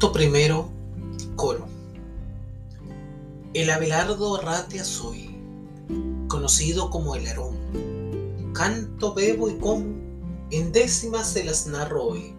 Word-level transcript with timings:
Acto 0.00 0.12
primero, 0.12 0.70
coro. 1.36 1.66
El 3.52 3.68
Abelardo 3.68 4.36
Arratia 4.36 4.82
soy, 4.82 5.28
conocido 6.26 6.88
como 6.88 7.16
el 7.16 7.28
Arón. 7.28 7.58
Canto, 8.54 9.12
bebo 9.12 9.50
y 9.50 9.58
como, 9.58 9.84
en 10.50 10.72
décimas 10.72 11.28
se 11.28 11.44
las 11.44 11.66
narro 11.66 12.02
hoy. 12.02 12.34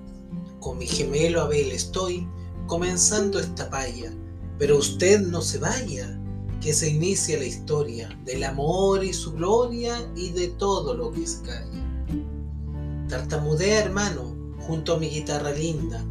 Con 0.59 0.79
mi 0.79 0.87
gemelo 0.87 1.39
Abel 1.41 1.71
estoy 1.71 2.27
comenzando 2.65 3.39
esta 3.39 3.69
paya, 3.69 4.11
pero 4.57 4.79
usted 4.79 5.21
no 5.21 5.43
se 5.43 5.59
vaya, 5.59 6.19
que 6.61 6.73
se 6.73 6.89
inicia 6.89 7.37
la 7.37 7.45
historia 7.45 8.09
del 8.25 8.43
amor 8.43 9.03
y 9.03 9.13
su 9.13 9.33
gloria 9.33 10.11
y 10.15 10.31
de 10.31 10.47
todo 10.47 10.95
lo 10.95 11.11
que 11.11 11.27
se 11.27 11.43
calla. 11.43 12.07
Tartamudea, 13.07 13.83
hermano, 13.83 14.35
junto 14.61 14.95
a 14.95 14.97
mi 14.97 15.09
guitarra 15.09 15.51
linda, 15.51 16.03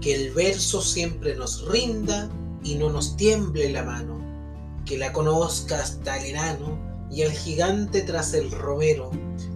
que 0.00 0.14
el 0.14 0.32
verso 0.32 0.80
siempre 0.80 1.34
nos 1.36 1.66
rinda 1.66 2.30
y 2.62 2.74
no 2.74 2.90
nos 2.90 3.16
tiemble 3.16 3.70
la 3.70 3.82
mano, 3.84 4.20
que 4.84 4.98
la 4.98 5.12
conozca 5.12 5.80
hasta 5.80 6.18
el 6.18 6.30
enano 6.30 6.78
y 7.10 7.22
el 7.22 7.32
gigante 7.32 8.02
tras 8.02 8.34
el 8.34 8.50
romero, 8.50 9.10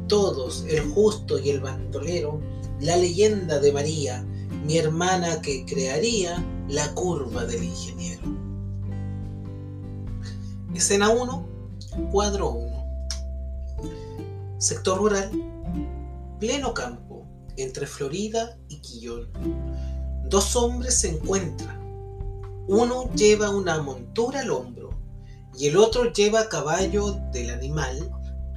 todos, 0.08 0.64
el 0.68 0.80
justo 0.90 1.38
y 1.38 1.50
el 1.50 1.60
bandolero, 1.60 2.40
la 2.80 2.96
leyenda 2.96 3.58
de 3.58 3.72
María, 3.72 4.22
mi 4.64 4.78
hermana 4.78 5.40
que 5.42 5.64
crearía 5.64 6.44
la 6.68 6.92
curva 6.94 7.44
del 7.44 7.64
ingeniero. 7.64 8.22
Escena 10.74 11.10
1, 11.10 11.48
cuadro 12.10 12.50
1. 12.50 12.80
Sector 14.58 14.98
rural, 14.98 15.30
pleno 16.38 16.72
campo, 16.72 17.26
entre 17.56 17.86
Florida 17.86 18.56
y 18.68 18.80
Quillón. 18.80 19.28
Dos 20.30 20.54
hombres 20.54 21.00
se 21.00 21.08
encuentran. 21.08 21.76
Uno 22.68 23.12
lleva 23.14 23.50
una 23.50 23.82
montura 23.82 24.42
al 24.42 24.52
hombro 24.52 24.90
y 25.58 25.66
el 25.66 25.76
otro 25.76 26.12
lleva 26.12 26.42
a 26.42 26.48
caballo 26.48 27.18
del 27.32 27.50
animal. 27.50 28.08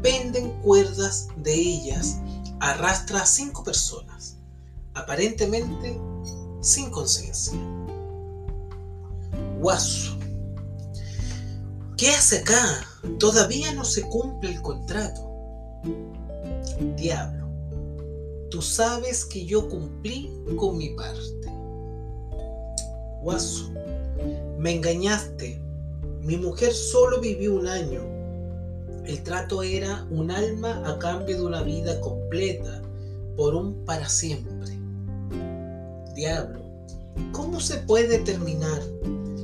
Penden 0.04 0.52
cuerdas 0.62 1.30
de 1.38 1.52
ellas. 1.52 2.20
Arrastra 2.60 3.24
a 3.24 3.26
cinco 3.26 3.64
personas, 3.64 4.38
aparentemente 4.94 6.00
sin 6.62 6.92
conciencia. 6.92 7.58
Guaso. 9.60 10.16
¿Qué 11.98 12.10
hace 12.12 12.40
acá? 12.40 12.86
Todavía 13.18 13.74
no 13.74 13.84
se 13.84 14.04
cumple 14.04 14.52
el 14.52 14.62
contrato. 14.62 15.28
Diablo, 16.96 17.50
tú 18.52 18.62
sabes 18.62 19.26
que 19.26 19.44
yo 19.46 19.68
cumplí 19.68 20.32
con 20.56 20.78
mi 20.78 20.90
parte. 20.90 21.53
Guaso, 23.24 23.72
me 24.58 24.76
engañaste. 24.76 25.58
Mi 26.22 26.36
mujer 26.36 26.74
solo 26.74 27.22
vivió 27.22 27.56
un 27.56 27.68
año. 27.68 28.02
El 29.06 29.24
trato 29.24 29.64
era 29.64 30.06
un 30.12 30.30
alma 30.30 30.84
a 30.86 31.00
cambio 31.00 31.38
de 31.38 31.46
una 31.46 31.64
vida 31.64 32.02
completa, 32.02 32.82
por 33.38 33.56
un 33.56 33.86
para 33.86 34.10
siempre. 34.10 34.78
Diablo, 36.14 36.64
¿cómo 37.32 37.62
se 37.62 37.78
puede 37.78 38.20
terminar? 38.20 38.82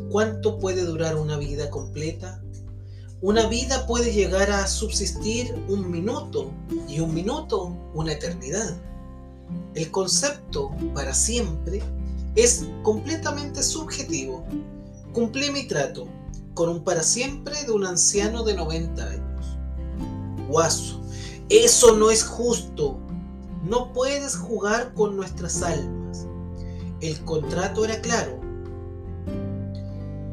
¿Cuánto 0.10 0.60
puede 0.60 0.84
durar 0.84 1.16
una 1.16 1.38
vida 1.38 1.70
completa? 1.70 2.42
Una 3.22 3.48
vida 3.48 3.88
puede 3.88 4.12
llegar 4.12 4.52
a 4.52 4.68
subsistir 4.68 5.54
un 5.70 5.90
minuto 5.90 6.52
y 6.90 7.00
un 7.00 7.14
minuto 7.14 7.78
una 7.94 8.12
eternidad. 8.12 8.76
El 9.74 9.90
concepto 9.90 10.70
para 10.94 11.14
siempre 11.14 11.82
es 12.36 12.66
completamente 12.84 13.64
subjetivo. 13.64 14.46
Cumplí 15.14 15.52
mi 15.52 15.68
trato 15.68 16.08
con 16.54 16.70
un 16.70 16.84
para 16.84 17.04
siempre 17.04 17.56
de 17.64 17.72
un 17.72 17.86
anciano 17.86 18.44
de 18.44 18.54
90 18.54 19.04
años. 19.04 19.46
Guaso, 20.48 21.02
eso 21.50 21.96
no 21.96 22.12
es 22.12 22.24
justo. 22.24 23.00
No 23.64 23.92
puedes 23.94 24.36
jugar 24.36 24.94
con 24.94 25.16
nuestras 25.16 25.62
almas. 25.62 26.28
El 27.02 27.20
contrato 27.24 27.86
era 27.86 28.02
claro. 28.02 28.40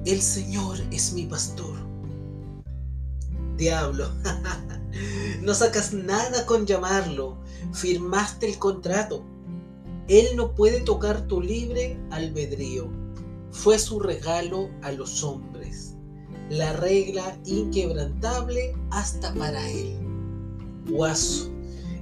El 0.04 0.21
Señor 0.21 0.78
es 0.91 1.12
mi 1.12 1.26
pastor. 1.26 1.76
Diablo, 3.56 4.09
no 5.42 5.54
sacas 5.54 5.92
nada 5.92 6.44
con 6.47 6.66
llamarlo. 6.66 7.38
Firmaste 7.72 8.48
el 8.48 8.59
contrato. 8.59 9.25
Él 10.09 10.37
no 10.37 10.55
puede 10.55 10.81
tocar 10.81 11.27
tu 11.27 11.41
libre 11.41 11.99
albedrío. 12.11 12.89
Fue 13.50 13.78
su 13.78 13.99
regalo 13.99 14.71
a 14.83 14.93
los 14.93 15.25
hombres. 15.25 15.94
La 16.49 16.72
regla 16.75 17.37
inquebrantable 17.44 18.75
hasta 18.91 19.34
para 19.34 19.69
él. 19.69 19.97
Guaso. 20.89 21.50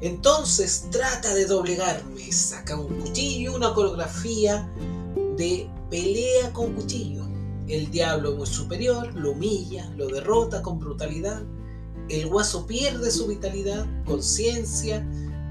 Entonces 0.02 0.88
trata 0.90 1.34
de 1.34 1.46
doblegarme. 1.46 2.30
Saca 2.30 2.76
un 2.76 3.00
cuchillo, 3.00 3.56
una 3.56 3.72
coreografía 3.72 4.70
de 5.38 5.70
pelea 5.88 6.52
con 6.52 6.74
cuchillo. 6.74 7.24
El 7.68 7.90
diablo 7.90 8.36
muy 8.36 8.46
superior 8.46 9.14
lo 9.14 9.32
humilla, 9.32 9.90
lo 9.96 10.08
derrota 10.08 10.60
con 10.60 10.78
brutalidad. 10.78 11.42
El 12.10 12.26
guaso 12.26 12.66
pierde 12.66 13.10
su 13.10 13.26
vitalidad, 13.28 13.86
conciencia 14.04 15.08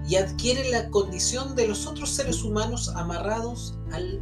y 0.08 0.16
adquiere 0.16 0.69
la 0.69 0.90
condición 0.90 1.56
de 1.56 1.68
los 1.68 1.88
otros 1.88 2.09
seres 2.09 2.44
humanos 2.44 2.90
amarrados 2.90 3.75
al 3.91 4.19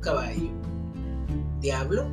caballo. 0.00 0.50
Diablo, 1.60 2.06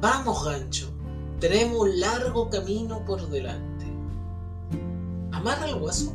vamos 0.00 0.44
gancho, 0.44 0.90
tenemos 1.38 1.88
largo 1.94 2.50
camino 2.50 3.04
por 3.04 3.28
delante. 3.30 3.86
Amarra 5.32 5.64
al 5.64 5.78
guaso 5.78 6.12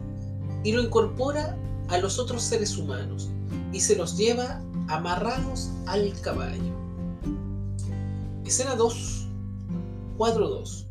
y 0.63 0.71
lo 0.71 0.81
incorpora 0.81 1.57
a 1.89 1.97
los 1.97 2.19
otros 2.19 2.43
seres 2.43 2.77
humanos 2.77 3.29
y 3.71 3.79
se 3.79 3.95
los 3.95 4.17
lleva 4.17 4.61
amarrados 4.87 5.71
al 5.87 6.13
caballo. 6.21 6.73
Escena 8.45 8.75
2, 8.75 9.27
cuadro 10.17 10.47
2. 10.49 10.87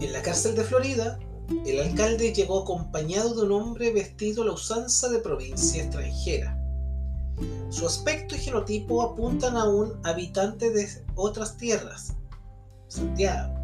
En 0.00 0.12
la 0.12 0.22
cárcel 0.22 0.56
de 0.56 0.64
Florida, 0.64 1.18
el 1.66 1.80
alcalde 1.80 2.32
llegó 2.32 2.62
acompañado 2.62 3.34
de 3.34 3.42
un 3.46 3.52
hombre 3.52 3.92
vestido 3.92 4.42
a 4.42 4.46
la 4.46 4.52
usanza 4.52 5.08
de 5.08 5.18
provincia 5.18 5.82
extranjera. 5.82 6.58
Su 7.70 7.86
aspecto 7.86 8.34
y 8.34 8.38
genotipo 8.38 9.02
apuntan 9.02 9.56
a 9.56 9.68
un 9.68 9.94
habitante 10.04 10.70
de 10.70 10.88
otras 11.14 11.56
tierras, 11.56 12.14
Santiago. 12.88 13.54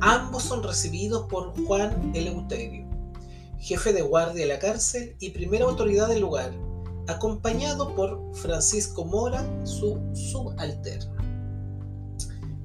Ambos 0.00 0.44
son 0.44 0.62
recibidos 0.62 1.26
por 1.28 1.54
Juan 1.64 2.12
Eleuterio, 2.14 2.86
jefe 3.58 3.92
de 3.92 4.02
guardia 4.02 4.42
de 4.42 4.52
la 4.54 4.58
cárcel 4.58 5.16
y 5.20 5.30
primera 5.30 5.64
autoridad 5.64 6.08
del 6.08 6.20
lugar, 6.20 6.52
acompañado 7.08 7.94
por 7.94 8.20
Francisco 8.34 9.04
Mora, 9.04 9.44
su 9.64 10.00
subalterno. 10.14 11.16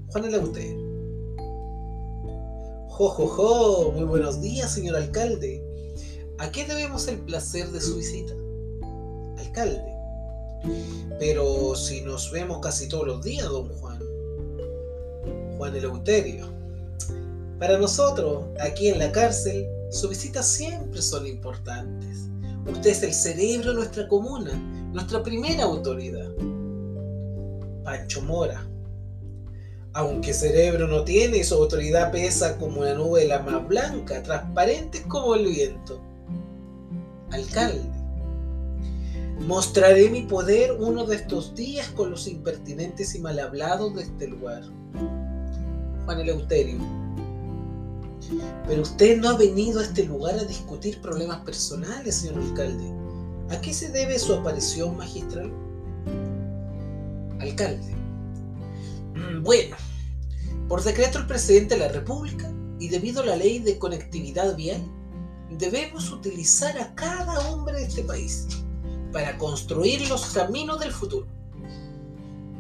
Juan 0.10 0.26
Eleuterio. 0.26 0.83
Jo, 2.96 3.10
jo, 3.10 3.28
jo, 3.28 3.92
muy 3.92 4.04
buenos 4.04 4.40
días, 4.40 4.72
señor 4.72 4.96
alcalde. 4.96 5.66
¿A 6.38 6.52
qué 6.52 6.64
debemos 6.64 7.08
el 7.08 7.18
placer 7.18 7.72
de 7.72 7.82
su 7.82 7.96
visita? 7.96 8.36
Alcalde. 9.40 9.82
Pero 11.18 11.76
si 11.76 12.02
nos 12.02 12.30
vemos 12.30 12.60
casi 12.60 12.88
todos 12.88 13.08
los 13.08 13.24
días, 13.24 13.50
don 13.50 13.68
Juan. 13.68 14.00
Juan 15.58 15.76
Eleuterio. 15.76 16.46
Para 17.58 17.80
nosotros, 17.80 18.44
aquí 18.60 18.90
en 18.90 19.00
la 19.00 19.12
cárcel, 19.12 19.66
sus 19.90 20.12
visitas 20.12 20.48
siempre 20.48 21.02
son 21.02 21.26
importantes. 21.26 22.28
Usted 22.72 22.92
es 22.92 23.02
el 23.02 23.14
cerebro 23.16 23.72
de 23.72 23.78
nuestra 23.78 24.08
comuna, 24.08 24.54
nuestra 24.94 25.24
primera 25.24 25.64
autoridad. 25.64 26.32
Pancho 27.84 28.22
Mora. 28.22 28.68
Aunque 29.96 30.34
cerebro 30.34 30.88
no 30.88 31.04
tiene 31.04 31.44
su 31.44 31.54
autoridad 31.54 32.12
pesa 32.12 32.58
como 32.58 32.82
una 32.82 32.96
nube 32.96 33.28
la 33.28 33.40
más 33.40 33.68
blanca, 33.68 34.24
transparente 34.24 35.04
como 35.04 35.36
el 35.36 35.46
viento. 35.46 36.02
Alcalde. 37.32 37.94
Mostraré 39.42 40.10
mi 40.10 40.24
poder 40.24 40.72
uno 40.80 41.06
de 41.06 41.18
estos 41.18 41.54
días 41.54 41.90
con 41.90 42.10
los 42.10 42.28
impertinentes 42.28 43.14
y 43.14 43.20
mal 43.20 43.40
hablados 43.40 43.96
de 43.96 44.04
este 44.04 44.28
lugar. 44.28 44.64
Juan 46.06 46.20
Eleuterio. 46.20 46.80
Pero 48.68 48.82
usted 48.82 49.20
no 49.20 49.30
ha 49.30 49.38
venido 49.38 49.80
a 49.80 49.84
este 49.84 50.06
lugar 50.06 50.40
a 50.40 50.44
discutir 50.44 51.02
problemas 51.02 51.42
personales, 51.42 52.16
señor 52.16 52.42
alcalde. 52.42 52.86
¿A 53.50 53.62
qué 53.62 53.74
se 53.74 53.90
debe 53.90 54.18
su 54.18 54.34
aparición 54.34 54.98
magistral? 54.98 55.52
Alcalde. 57.40 58.03
Bueno, 59.44 59.76
por 60.70 60.82
decreto 60.82 61.18
del 61.18 61.28
presidente 61.28 61.76
de 61.76 61.82
la 61.82 61.90
República 61.90 62.50
y 62.80 62.88
debido 62.88 63.22
a 63.22 63.26
la 63.26 63.36
ley 63.36 63.60
de 63.60 63.78
conectividad 63.78 64.56
vial, 64.56 64.82
debemos 65.60 66.10
utilizar 66.12 66.80
a 66.80 66.96
cada 66.96 67.50
hombre 67.50 67.76
de 67.76 67.84
este 67.84 68.04
país 68.04 68.48
para 69.12 69.38
construir 69.38 70.08
los 70.08 70.28
caminos 70.28 70.80
del 70.80 70.94
futuro. 70.94 71.28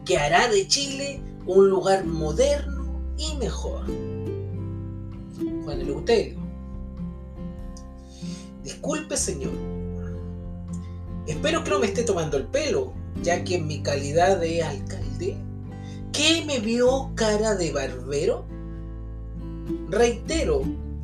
que 0.04 0.18
hará 0.18 0.50
de 0.50 0.68
Chile 0.68 1.22
un 1.46 1.70
lugar 1.70 2.04
moderno 2.04 3.02
y 3.18 3.38
mejor. 3.38 3.86
Juan 5.64 5.80
Eleuterio. 5.80 6.38
Disculpe, 8.62 9.16
señor. 9.16 9.54
Espero 11.28 11.64
que 11.64 11.70
no 11.70 11.80
me 11.80 11.86
esté 11.88 12.04
tomando 12.04 12.36
el 12.36 12.48
pelo, 12.48 12.92
ya 13.22 13.46
que 13.46 13.56
en 13.56 13.68
mi 13.68 13.82
calidad 13.82 14.42
de 14.42 14.62
alcalde, 14.62 15.38
¿qué 16.13 16.44
me 16.45 16.60
vio 16.60 17.12
cara 17.15 17.56
de 17.56 17.74
barbero? 17.74 18.45
Reitero, 19.89 20.62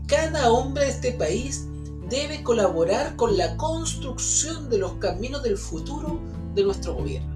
cada 0.07 0.51
hombre 0.51 0.85
de 0.85 0.91
este 0.91 1.11
país 1.13 1.67
debe 2.09 2.43
colaborar 2.43 3.15
con 3.15 3.35
la 3.35 3.57
construcción 3.57 4.69
de 4.69 4.77
los 4.77 4.93
caminos 4.93 5.43
del 5.43 5.57
futuro 5.57 6.19
de 6.55 6.63
nuestro 6.63 6.95
gobierno. 6.95 7.35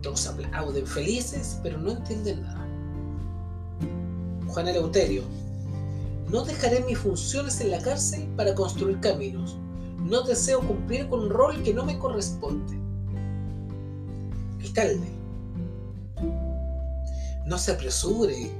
Todos 0.00 0.26
aplauden 0.26 0.86
felices, 0.86 1.58
pero 1.62 1.78
no 1.78 1.92
entienden 1.92 2.42
nada. 2.42 2.66
Juan 4.46 4.68
Eleuterio, 4.68 5.22
no 6.30 6.44
dejaré 6.44 6.84
mis 6.84 6.98
funciones 6.98 7.60
en 7.60 7.70
la 7.70 7.80
cárcel 7.80 8.28
para 8.36 8.54
construir 8.54 9.00
caminos. 9.00 9.56
No 9.98 10.22
deseo 10.22 10.60
cumplir 10.60 11.08
con 11.08 11.20
un 11.20 11.30
rol 11.30 11.62
que 11.62 11.72
no 11.72 11.84
me 11.84 11.98
corresponde. 11.98 12.78
Alcalde, 14.60 15.13
no 17.44 17.58
se 17.58 17.72
apresure, 17.72 18.50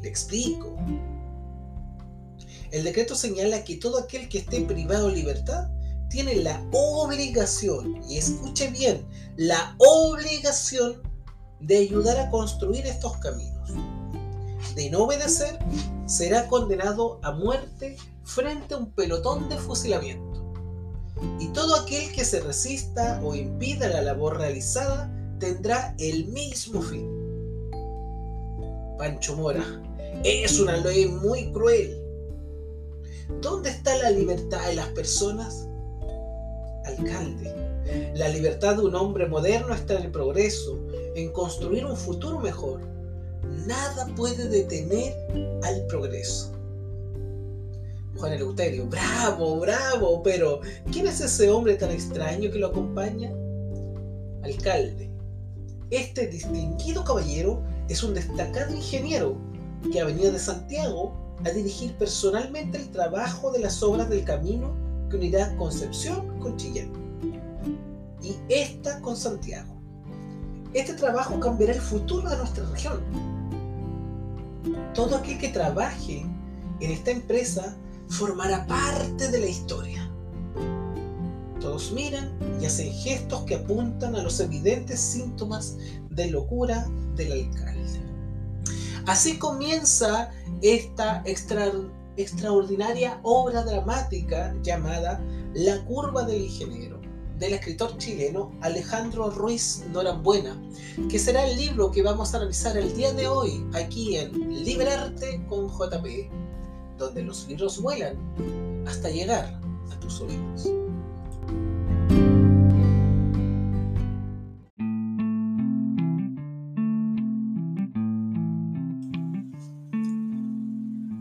le 0.00 0.08
explico. 0.08 0.76
El 2.70 2.84
decreto 2.84 3.14
señala 3.14 3.64
que 3.64 3.76
todo 3.76 3.98
aquel 3.98 4.28
que 4.28 4.38
esté 4.38 4.62
privado 4.62 5.08
de 5.08 5.16
libertad 5.16 5.68
tiene 6.08 6.36
la 6.36 6.62
obligación, 6.72 8.02
y 8.08 8.18
escuche 8.18 8.68
bien, 8.68 9.06
la 9.36 9.74
obligación 9.78 11.02
de 11.60 11.78
ayudar 11.78 12.18
a 12.18 12.30
construir 12.30 12.86
estos 12.86 13.16
caminos. 13.18 13.70
De 14.74 14.90
no 14.90 15.04
obedecer, 15.04 15.58
será 16.06 16.48
condenado 16.48 17.18
a 17.22 17.32
muerte 17.32 17.96
frente 18.24 18.74
a 18.74 18.78
un 18.78 18.90
pelotón 18.92 19.48
de 19.48 19.56
fusilamiento. 19.56 20.52
Y 21.38 21.48
todo 21.48 21.76
aquel 21.76 22.12
que 22.12 22.24
se 22.24 22.40
resista 22.40 23.20
o 23.22 23.34
impida 23.34 23.88
la 23.88 24.02
labor 24.02 24.38
realizada 24.38 25.10
tendrá 25.38 25.94
el 25.98 26.26
mismo 26.26 26.82
fin. 26.82 27.21
Pancho 29.02 29.34
Mora, 29.34 29.64
es 30.22 30.60
una 30.60 30.76
ley 30.76 31.06
muy 31.06 31.50
cruel. 31.50 32.00
¿Dónde 33.40 33.70
está 33.70 33.96
la 33.96 34.10
libertad 34.10 34.64
de 34.68 34.76
las 34.76 34.86
personas? 34.90 35.66
alcalde. 36.84 37.52
La 38.14 38.28
libertad 38.28 38.76
de 38.76 38.82
un 38.82 38.94
hombre 38.94 39.26
moderno 39.26 39.74
está 39.74 39.94
en 39.98 40.04
el 40.04 40.12
progreso, 40.12 40.78
en 41.16 41.32
construir 41.32 41.84
un 41.84 41.96
futuro 41.96 42.38
mejor. 42.38 42.80
Nada 43.66 44.06
puede 44.14 44.48
detener 44.48 45.16
al 45.64 45.84
progreso. 45.88 46.52
Juan 48.18 48.34
Eleuterio, 48.34 48.86
bravo, 48.86 49.58
bravo, 49.58 50.22
pero 50.22 50.60
¿quién 50.92 51.08
es 51.08 51.20
ese 51.20 51.50
hombre 51.50 51.74
tan 51.74 51.90
extraño 51.90 52.52
que 52.52 52.58
lo 52.60 52.68
acompaña? 52.68 53.32
Alcalde, 54.44 55.10
este 55.90 56.28
distinguido 56.28 57.02
caballero 57.02 57.64
es 57.92 58.02
un 58.02 58.14
destacado 58.14 58.74
ingeniero 58.74 59.36
que 59.92 60.00
ha 60.00 60.06
venido 60.06 60.32
de 60.32 60.38
Santiago 60.38 61.12
a 61.44 61.50
dirigir 61.50 61.92
personalmente 61.98 62.78
el 62.78 62.90
trabajo 62.90 63.52
de 63.52 63.58
las 63.58 63.82
obras 63.82 64.08
del 64.08 64.24
camino 64.24 64.74
que 65.10 65.16
unirá 65.16 65.54
Concepción 65.56 66.38
con 66.40 66.56
Chillán 66.56 66.90
y 68.22 68.36
esta 68.48 69.00
con 69.02 69.16
Santiago. 69.16 69.74
Este 70.72 70.94
trabajo 70.94 71.38
cambiará 71.38 71.74
el 71.74 71.80
futuro 71.80 72.30
de 72.30 72.36
nuestra 72.38 72.64
región. 72.70 73.02
Todo 74.94 75.16
aquel 75.16 75.38
que 75.38 75.48
trabaje 75.48 76.24
en 76.80 76.90
esta 76.90 77.10
empresa 77.10 77.76
formará 78.08 78.66
parte 78.66 79.30
de 79.30 79.38
la 79.38 79.46
historia. 79.46 80.11
Todos 81.62 81.92
miran 81.92 82.36
y 82.60 82.66
hacen 82.66 82.92
gestos 82.92 83.42
que 83.42 83.54
apuntan 83.54 84.16
a 84.16 84.22
los 84.22 84.40
evidentes 84.40 84.98
síntomas 84.98 85.76
de 86.10 86.28
locura 86.28 86.88
del 87.14 87.32
alcalde. 87.32 88.00
Así 89.06 89.38
comienza 89.38 90.32
esta 90.60 91.22
extraordinaria 91.24 93.20
obra 93.22 93.62
dramática 93.62 94.54
llamada 94.62 95.20
La 95.54 95.84
curva 95.84 96.24
del 96.24 96.42
ingeniero, 96.42 97.00
del 97.38 97.52
escritor 97.52 97.96
chileno 97.98 98.52
Alejandro 98.60 99.30
Ruiz 99.30 99.84
Norambuena, 99.92 100.60
que 101.08 101.18
será 101.18 101.48
el 101.48 101.56
libro 101.56 101.92
que 101.92 102.02
vamos 102.02 102.34
a 102.34 102.38
analizar 102.38 102.76
el 102.76 102.92
día 102.96 103.12
de 103.12 103.28
hoy 103.28 103.64
aquí 103.72 104.16
en 104.16 104.64
Liberarte 104.64 105.44
con 105.48 105.68
JP, 105.68 106.28
donde 106.98 107.22
los 107.22 107.46
libros 107.46 107.80
vuelan 107.80 108.16
hasta 108.86 109.10
llegar 109.10 109.60
a 109.90 110.00
tus 110.00 110.20
oídos. 110.20 110.68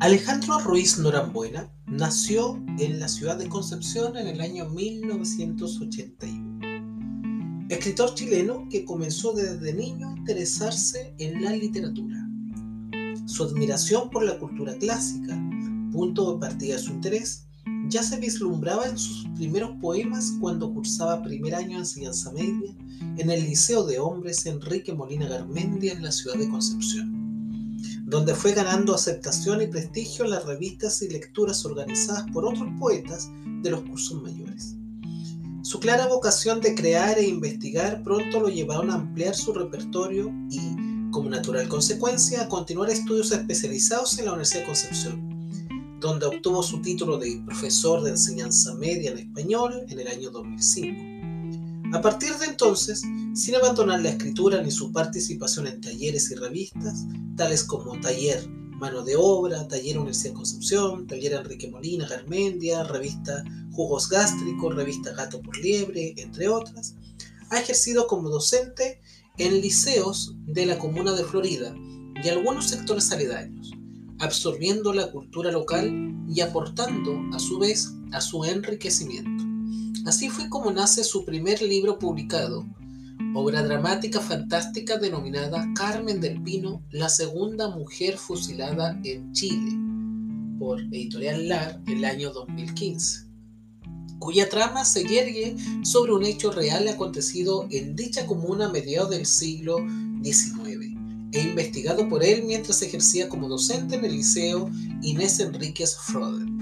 Alejandro 0.01 0.57
Ruiz 0.57 0.98
Norambuena 0.98 1.71
nació 1.86 2.56
en 2.80 3.00
la 3.00 3.07
ciudad 3.07 3.38
de 3.38 3.48
Concepción 3.48 4.18
en 4.18 4.25
el 4.25 4.42
año 4.42 4.68
1981. 4.68 7.68
Escritor 7.69 8.15
chileno 8.15 8.68
que 8.71 8.83
comenzó 8.83 9.33
desde 9.33 9.75
niño 9.75 10.09
a 10.09 10.18
interesarse 10.18 11.13
en 11.19 11.44
la 11.44 11.51
literatura. 11.51 12.18
Su 13.27 13.44
admiración 13.44 14.09
por 14.09 14.24
la 14.24 14.39
cultura 14.39 14.74
clásica, 14.74 15.39
punto 15.92 16.33
de 16.33 16.39
partida 16.39 16.77
de 16.77 16.81
su 16.81 16.94
interés, 16.94 17.45
ya 17.88 18.01
se 18.01 18.19
vislumbraba 18.19 18.88
en 18.88 18.98
sus 18.98 19.27
primeros 19.36 19.69
poemas 19.80 20.33
cuando 20.39 20.74
cursaba 20.74 21.21
primer 21.21 21.53
año 21.53 21.74
de 21.74 21.81
enseñanza 21.81 22.31
media 22.31 22.75
en 23.18 23.30
el 23.30 23.44
Liceo 23.44 23.86
de 23.86 24.00
Hombres 24.00 24.48
Enrique 24.48 24.95
Molina 24.95 25.27
Garmendia 25.27 25.94
en 25.94 26.01
la 26.01 26.12
ciudad 26.12 26.39
de 26.39 26.50
Concepción 26.50 27.11
donde 28.12 28.36
fue 28.36 28.52
ganando 28.52 28.94
aceptación 28.94 29.62
y 29.62 29.68
prestigio 29.68 30.25
en 30.25 30.31
las 30.31 30.46
revistas 30.46 31.02
y 31.02 31.08
lecturas 31.08 31.63
organizadas 31.63 32.25
por 32.34 32.46
otros 32.46 32.68
poetas 32.77 33.30
de 33.63 33.72
los 33.72 33.84
cursos 33.84 34.22
mayores. 34.22 34.75
Su 35.62 35.80
clara 35.80 36.08
vocación 36.08 36.60
de 36.60 36.75
crear 36.75 37.18
e 37.18 37.25
investigar 37.25 38.03
pronto 38.03 38.41
lo 38.41 38.50
llevaron 38.50 38.91
a 38.91 38.96
ampliar 38.96 39.34
su 39.34 39.53
repertorio 39.53 40.30
y, 40.50 40.60
como 41.10 41.30
natural 41.30 41.70
consecuencia, 41.70 42.41
a 42.41 42.50
continuar 42.50 42.89
estudios 42.89 43.32
especializados 43.32 44.20
en 44.20 44.25
la 44.25 44.32
Universidad 44.32 44.60
de 44.60 44.65
Concepción, 44.65 46.00
donde 46.01 46.25
obtuvo 46.25 46.62
su 46.63 46.82
título 46.82 47.18
de 47.18 47.41
profesor 47.46 48.03
de 48.03 48.10
enseñanza 48.10 48.75
media 48.75 49.12
en 49.12 49.20
español 49.20 49.86
en 49.88 49.98
el 49.98 50.10
año 50.10 50.32
2005. 50.32 51.11
A 51.93 52.00
partir 52.01 52.33
de 52.38 52.45
entonces, 52.45 53.01
sin 53.33 53.55
abandonar 53.55 54.01
la 54.01 54.10
escritura 54.10 54.62
ni 54.62 54.71
su 54.71 54.93
participación 54.93 55.67
en 55.67 55.81
talleres 55.81 56.31
y 56.31 56.36
revistas, 56.36 57.05
tales 57.36 57.65
como 57.65 58.00
Taller 58.00 58.48
Mano 58.48 59.03
de 59.03 59.15
Obra, 59.17 59.67
Taller 59.67 59.98
Universidad 59.98 60.33
Concepción, 60.33 61.05
Taller 61.05 61.33
Enrique 61.33 61.69
Molina, 61.69 62.07
Garmendia, 62.07 62.83
revista 62.86 63.43
Jugos 63.74 64.07
Gástricos, 64.07 64.74
revista 64.74 65.12
Gato 65.12 65.41
por 65.41 65.57
Liebre, 65.57 66.13
entre 66.17 66.48
otras, 66.48 66.95
ha 67.50 67.60
ejercido 67.60 68.07
como 68.07 68.29
docente 68.29 69.01
en 69.38 69.60
liceos 69.60 70.33
de 70.45 70.65
la 70.65 70.79
comuna 70.79 71.12
de 71.12 71.25
Florida 71.25 71.75
y 72.24 72.29
algunos 72.29 72.69
sectores 72.69 73.12
aledaños, 73.12 73.71
absorbiendo 74.19 74.93
la 74.93 75.12
cultura 75.12 75.51
local 75.51 75.91
y 76.29 76.39
aportando 76.39 77.19
a 77.36 77.39
su 77.39 77.60
vez 77.60 77.91
a 78.13 78.21
su 78.21 78.45
enriquecimiento. 78.45 79.50
Así 80.05 80.29
fue 80.29 80.50
como 80.50 80.72
nace 80.72 81.03
su 81.03 81.25
primer 81.25 81.62
libro 81.62 82.00
publicado, 82.00 82.65
obra 83.36 83.62
dramática 83.62 84.20
fantástica 84.20 84.98
denominada 84.98 85.67
Carmen 85.75 86.20
del 86.20 86.41
Pino, 86.41 86.81
la 86.89 87.08
segunda 87.08 87.70
mujer 87.70 88.17
fusilada 88.17 89.00
en 89.03 89.31
Chile, 89.31 89.77
por 90.58 90.81
Editorial 90.81 91.48
LAR 91.48 91.81
el 91.86 92.03
año 92.03 92.31
2015, 92.31 93.27
cuya 94.17 94.50
trama 94.50 94.86
se 94.86 95.03
yergue 95.03 95.55
sobre 95.84 96.13
un 96.13 96.25
hecho 96.25 96.51
real 96.51 96.88
acontecido 96.88 97.67
en 97.70 97.96
dicha 97.96 98.25
comuna 98.25 98.65
a 98.65 98.72
mediados 98.72 99.12
del 99.12 99.27
siglo 99.27 99.77
XIX 100.24 100.98
e 101.34 101.41
investigado 101.41 102.10
por 102.10 102.24
él 102.24 102.43
mientras 102.43 102.81
ejercía 102.81 103.29
como 103.29 103.48
docente 103.48 103.96
en 103.96 104.05
el 104.05 104.13
Liceo 104.13 104.70
Inés 105.03 105.39
Enríquez 105.39 105.96
Froder. 105.96 106.61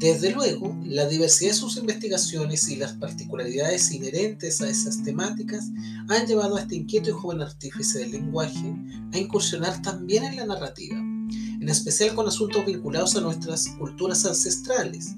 Desde 0.00 0.30
luego, 0.30 0.74
la 0.82 1.06
diversidad 1.06 1.50
de 1.50 1.58
sus 1.58 1.76
investigaciones 1.76 2.70
y 2.70 2.76
las 2.76 2.94
particularidades 2.94 3.92
inherentes 3.92 4.62
a 4.62 4.70
esas 4.70 5.02
temáticas 5.02 5.68
han 6.08 6.26
llevado 6.26 6.56
a 6.56 6.62
este 6.62 6.76
inquieto 6.76 7.10
y 7.10 7.12
joven 7.12 7.42
artífice 7.42 7.98
del 7.98 8.12
lenguaje 8.12 8.74
a 9.12 9.18
incursionar 9.18 9.82
también 9.82 10.24
en 10.24 10.36
la 10.36 10.46
narrativa, 10.46 10.96
en 10.96 11.68
especial 11.68 12.14
con 12.14 12.26
asuntos 12.26 12.64
vinculados 12.64 13.14
a 13.14 13.20
nuestras 13.20 13.68
culturas 13.78 14.24
ancestrales. 14.24 15.16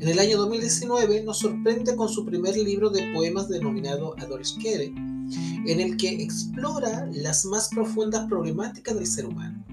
En 0.00 0.08
el 0.08 0.18
año 0.18 0.36
2019 0.38 1.22
nos 1.22 1.38
sorprende 1.38 1.94
con 1.94 2.08
su 2.08 2.24
primer 2.24 2.56
libro 2.56 2.90
de 2.90 3.12
poemas 3.14 3.48
denominado 3.48 4.16
Adolescere, 4.18 4.86
en 4.86 5.78
el 5.80 5.96
que 5.96 6.20
explora 6.20 7.08
las 7.12 7.44
más 7.44 7.68
profundas 7.68 8.26
problemáticas 8.26 8.96
del 8.96 9.06
ser 9.06 9.26
humano. 9.26 9.64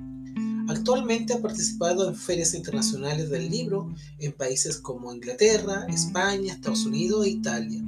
Actualmente 0.67 1.33
ha 1.33 1.41
participado 1.41 2.07
en 2.07 2.15
ferias 2.15 2.53
internacionales 2.53 3.29
del 3.29 3.49
libro 3.49 3.93
en 4.19 4.31
países 4.31 4.77
como 4.77 5.13
Inglaterra, 5.13 5.85
España, 5.89 6.53
Estados 6.53 6.85
Unidos 6.85 7.25
e 7.25 7.29
Italia. 7.29 7.83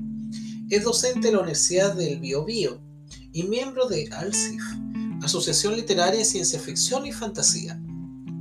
Es 0.69 0.84
docente 0.84 1.27
de 1.27 1.34
la 1.34 1.39
Universidad 1.39 1.96
del 1.96 2.19
Biobío 2.19 2.79
y 3.34 3.43
miembro 3.43 3.88
de 3.88 4.10
ALCIF, 4.12 4.62
Asociación 5.24 5.75
Literaria 5.75 6.19
de 6.19 6.25
Ciencia 6.25 6.60
Ficción 6.60 7.05
y 7.07 7.12
Fantasía. 7.12 7.81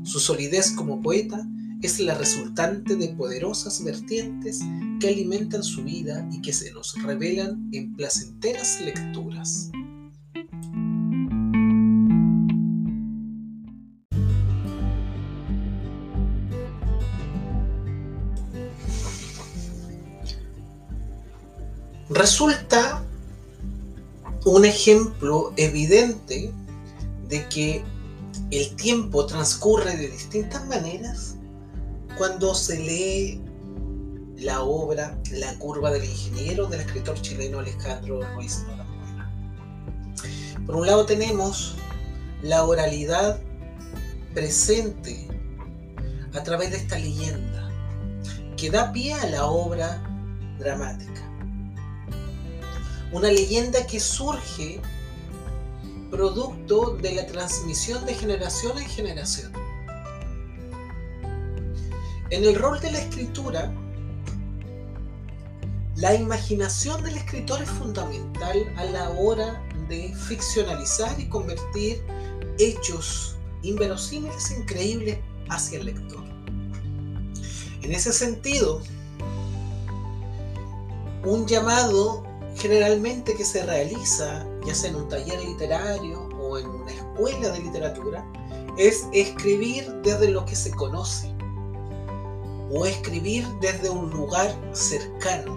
Su 0.03 0.21
solidez 0.21 0.71
como 0.73 1.01
poeta 1.01 1.47
es 1.83 1.99
la 2.01 2.15
resultante 2.15 2.97
de 2.97 3.09
poderosas 3.09 3.83
vertientes 3.85 4.61
que 5.01 5.09
alimentan 5.09 5.63
su 5.63 5.85
vida 5.85 6.29
y 6.33 6.43
que 6.43 6.53
se 6.53 6.73
nos 6.73 6.95
revelan 7.03 7.69
en 7.73 7.95
placenteras 7.95 8.81
lecturas. 8.81 9.71
Resulta 22.17 23.05
un 24.47 24.65
ejemplo 24.65 25.53
evidente 25.59 26.51
de 27.29 27.47
que 27.51 27.85
el 28.51 28.75
tiempo 28.77 29.27
transcurre 29.27 29.95
de 29.99 30.09
distintas 30.09 30.67
maneras 30.67 31.37
cuando 32.17 32.55
se 32.55 32.79
lee 32.79 33.43
la 34.39 34.63
obra 34.63 35.19
La 35.33 35.59
curva 35.59 35.91
del 35.91 36.05
ingeniero 36.07 36.67
del 36.69 36.81
escritor 36.81 37.21
chileno 37.21 37.59
Alejandro 37.59 38.23
Ruiz 38.35 38.65
Norambuena. 38.67 39.31
Por 40.65 40.77
un 40.77 40.87
lado 40.87 41.05
tenemos 41.05 41.77
la 42.43 42.65
oralidad 42.65 43.39
presente 44.33 45.29
a 46.33 46.43
través 46.43 46.71
de 46.71 46.79
esta 46.79 46.99
leyenda 46.99 47.71
que 48.57 48.71
da 48.71 48.91
pie 48.91 49.13
a 49.13 49.27
la 49.27 49.45
obra 49.45 50.03
dramática. 50.59 51.36
Una 53.13 53.31
leyenda 53.31 53.87
que 53.87 54.01
surge 54.01 54.81
producto 56.11 56.97
de 56.97 57.15
la 57.15 57.27
transmisión 57.27 58.05
de 58.07 58.15
generación 58.15 58.79
en 58.79 58.87
generación. 58.87 59.53
En 62.31 62.45
el 62.45 62.57
rol 62.57 62.81
de 62.81 62.91
la 62.91 62.99
escritura, 62.99 63.73
la 65.97 66.15
imaginación 66.15 67.03
del 67.05 67.17
escritor 67.17 67.63
es 67.63 67.71
fundamental 67.71 68.73
a 68.77 68.85
la 68.85 69.11
hora 69.11 69.63
de 69.89 70.13
ficcionalizar 70.15 71.19
y 71.21 71.29
convertir 71.29 72.03
hechos 72.59 73.37
inverosímiles 73.63 74.51
e 74.51 74.59
increíbles 74.59 75.19
hacia 75.49 75.79
el 75.79 75.87
lector. 75.87 76.25
En 77.83 77.93
ese 77.93 78.13
sentido, 78.13 78.83
un 81.25 81.47
llamado 81.47 82.26
generalmente 82.57 83.35
que 83.35 83.45
se 83.45 83.65
realiza, 83.65 84.47
ya 84.65 84.75
sea 84.75 84.91
en 84.91 84.97
un 84.97 85.09
taller 85.09 85.39
literario 85.45 86.29
o 86.41 86.59
en 86.59 86.67
una 86.67 86.91
escuela 86.91 87.51
de 87.51 87.61
literatura, 87.61 88.27
es 88.79 89.07
escribir 89.13 89.91
desde 90.03 90.29
lo 90.29 90.45
que 90.45 90.57
se 90.57 90.71
conoce 90.71 91.35
o 92.71 92.85
escribir 92.87 93.47
desde 93.61 93.91
un 93.91 94.11
lugar 94.11 94.55
cercano. 94.73 95.57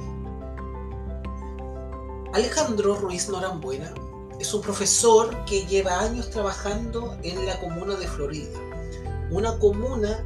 Alejandro 2.34 2.96
Ruiz 2.96 3.30
Norambuena 3.30 3.94
es 4.40 4.54
un 4.54 4.62
profesor 4.62 5.46
que 5.46 5.66
lleva 5.66 6.00
años 6.00 6.30
trabajando 6.30 7.18
en 7.24 7.46
la 7.46 7.60
comuna 7.60 7.96
de 7.96 8.08
Florida, 8.08 8.60
una 9.32 9.58
comuna 9.58 10.24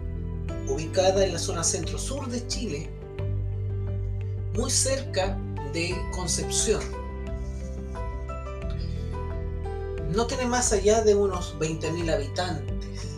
ubicada 0.68 1.26
en 1.26 1.34
la 1.34 1.40
zona 1.40 1.64
centro-sur 1.64 2.28
de 2.28 2.46
Chile, 2.48 2.90
muy 4.56 4.70
cerca 4.70 5.38
de 5.74 5.96
Concepción. 6.12 6.82
No 10.12 10.28
tiene 10.28 10.46
más 10.46 10.72
allá 10.72 11.02
de 11.02 11.16
unos 11.16 11.58
20.000 11.60 12.14
habitantes 12.14 13.18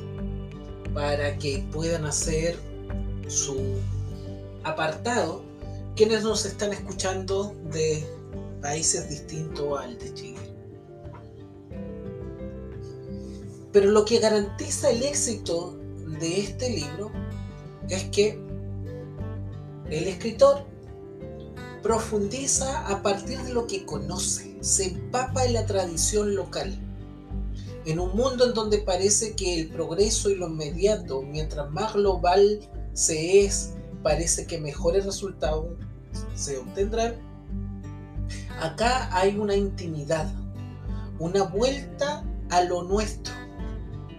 para 0.93 1.37
que 1.37 1.65
puedan 1.71 2.05
hacer 2.05 2.57
su 3.27 3.75
apartado 4.63 5.43
quienes 5.95 6.23
nos 6.23 6.45
están 6.45 6.73
escuchando 6.73 7.53
de 7.71 8.05
países 8.61 9.09
distintos 9.09 9.79
al 9.79 9.97
de 9.99 10.13
Chile. 10.13 10.55
Pero 13.71 13.91
lo 13.91 14.05
que 14.05 14.19
garantiza 14.19 14.89
el 14.89 15.03
éxito 15.03 15.77
de 16.19 16.39
este 16.39 16.69
libro 16.69 17.11
es 17.89 18.05
que 18.05 18.39
el 19.89 20.07
escritor 20.07 20.65
profundiza 21.85 22.87
a 22.87 23.03
partir 23.03 23.37
de 23.43 23.53
lo 23.53 23.67
que 23.67 23.85
conoce, 23.85 24.57
se 24.59 24.87
empapa 24.87 25.45
en 25.45 25.53
la 25.53 25.67
tradición 25.67 26.35
local. 26.35 26.75
En 27.85 27.99
un 27.99 28.15
mundo 28.17 28.45
en 28.47 28.55
donde 28.55 28.79
parece 28.79 29.35
que 29.35 29.61
el 29.61 29.69
progreso 29.69 30.31
y 30.31 30.35
lo 30.35 30.47
inmediato, 30.47 31.21
mientras 31.21 31.69
más 31.69 31.93
global 31.93 32.67
se 32.93 33.45
es, 33.45 33.75
parece 34.01 34.47
que 34.47 34.57
mejores 34.57 35.05
resultados 35.05 35.67
se 36.33 36.57
obtendrán, 36.57 37.17
acá 38.59 39.07
hay 39.15 39.37
una 39.37 39.55
intimidad, 39.55 40.33
una 41.19 41.43
vuelta 41.43 42.25
a 42.49 42.63
lo 42.63 42.81
nuestro, 42.81 43.31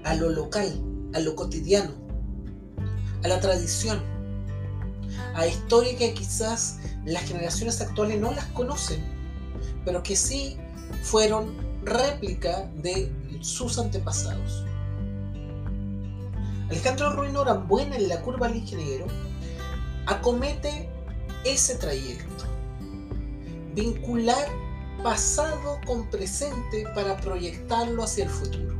a 0.04 0.14
lo 0.14 0.30
local, 0.30 0.72
a 1.14 1.18
lo 1.18 1.34
cotidiano, 1.34 1.94
a 3.24 3.26
la 3.26 3.40
tradición, 3.40 4.00
a 5.34 5.46
historia 5.46 5.96
que 5.96 6.14
quizás 6.14 6.78
las 7.04 7.24
generaciones 7.24 7.80
actuales 7.80 8.20
no 8.20 8.32
las 8.32 8.46
conocen, 8.46 9.04
pero 9.84 10.02
que 10.02 10.16
sí 10.16 10.56
fueron 11.02 11.56
réplica 11.84 12.68
de 12.76 13.12
sus 13.40 13.78
antepasados. 13.78 14.64
Alejandro 16.68 17.12
Ruino 17.12 17.44
Norambuena 17.44 17.96
en 17.96 18.08
la 18.08 18.20
curva 18.22 18.48
del 18.48 18.58
ingeniero 18.58 19.06
acomete 20.06 20.88
ese 21.44 21.76
trayecto, 21.76 22.44
vincular 23.74 24.48
pasado 25.02 25.78
con 25.86 26.08
presente 26.10 26.84
para 26.94 27.16
proyectarlo 27.18 28.02
hacia 28.02 28.24
el 28.24 28.30
futuro. 28.30 28.74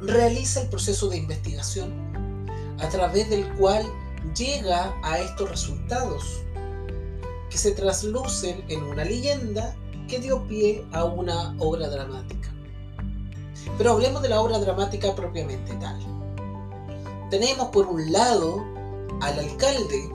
Realiza 0.00 0.62
el 0.62 0.68
proceso 0.68 1.08
de 1.08 1.18
investigación 1.18 2.05
a 2.80 2.88
través 2.88 3.28
del 3.30 3.48
cual 3.54 3.84
llega 4.36 4.94
a 5.02 5.18
estos 5.18 5.50
resultados 5.50 6.42
que 7.50 7.58
se 7.58 7.72
traslucen 7.72 8.64
en 8.68 8.82
una 8.82 9.04
leyenda 9.04 9.74
que 10.08 10.18
dio 10.18 10.46
pie 10.46 10.84
a 10.92 11.04
una 11.04 11.54
obra 11.58 11.88
dramática. 11.88 12.52
Pero 13.78 13.92
hablemos 13.92 14.22
de 14.22 14.28
la 14.28 14.40
obra 14.40 14.58
dramática 14.58 15.14
propiamente 15.14 15.74
tal. 15.74 15.98
Tenemos 17.30 17.68
por 17.68 17.86
un 17.86 18.12
lado 18.12 18.64
al 19.20 19.38
alcalde, 19.38 20.12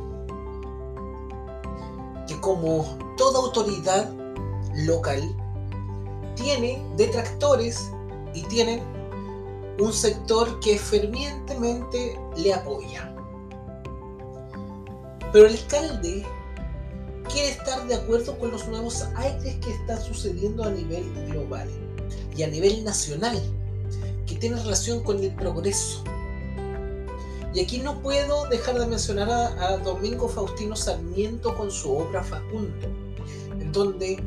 que 2.27 2.39
como 2.39 2.98
toda 3.18 3.39
autoridad 3.39 4.10
local 4.86 5.22
tiene 6.36 6.82
detractores 6.96 7.91
y 8.34 8.44
tiene 8.44 8.82
un 9.80 9.94
sector 9.94 10.60
que 10.60 10.78
fervientemente 10.78 12.20
le 12.38 12.54
apoya. 12.54 13.13
Pero 15.32 15.48
el 15.48 15.54
alcalde 15.54 16.25
quiere 17.32 17.50
estar 17.50 17.88
de 17.88 17.96
acuerdo 17.96 18.38
con 18.38 18.51
los 18.51 18.68
nuevos 18.68 19.04
aires 19.16 19.56
que 19.63 19.72
están 19.72 20.01
sucediendo 20.01 20.63
a 20.63 20.70
nivel 20.70 21.04
global 21.30 21.70
y 22.36 22.44
a 22.44 22.48
nivel 22.48 22.84
nacional, 22.84 23.42
que 24.25 24.36
tiene 24.36 24.58
relación 24.58 25.04
con 25.04 25.24
el 25.24 25.34
progreso. 25.36 26.04
Y 27.54 27.60
aquí 27.60 27.80
no 27.80 28.01
puedo 28.01 28.48
dejar 28.48 28.80
de 28.80 28.88
mencionar 28.88 29.30
a, 29.30 29.78
Domingo 29.78 30.30
Faustino 30.30 30.75
Sarmiento 30.75 31.56
con 31.58 31.70
su 31.70 31.92
obra 31.92 32.24
Facundo, 32.24 32.88
en 33.60 33.72
donde 33.72 34.22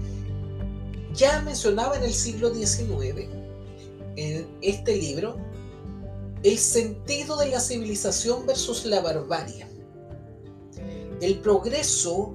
ya 1.14 1.40
mencionaba 1.42 1.96
en 1.96 2.04
el 2.04 2.12
siglo 2.12 2.52
XIX, 2.52 3.28
en 4.16 4.48
este 4.62 4.96
libro, 4.96 5.36
el 6.42 6.58
sentido 6.58 7.36
de 7.36 7.48
la 7.48 7.60
civilización 7.60 8.46
versus 8.46 8.84
la 8.84 9.00
barbarie 9.00 9.74
el 11.20 11.38
progreso 11.40 12.34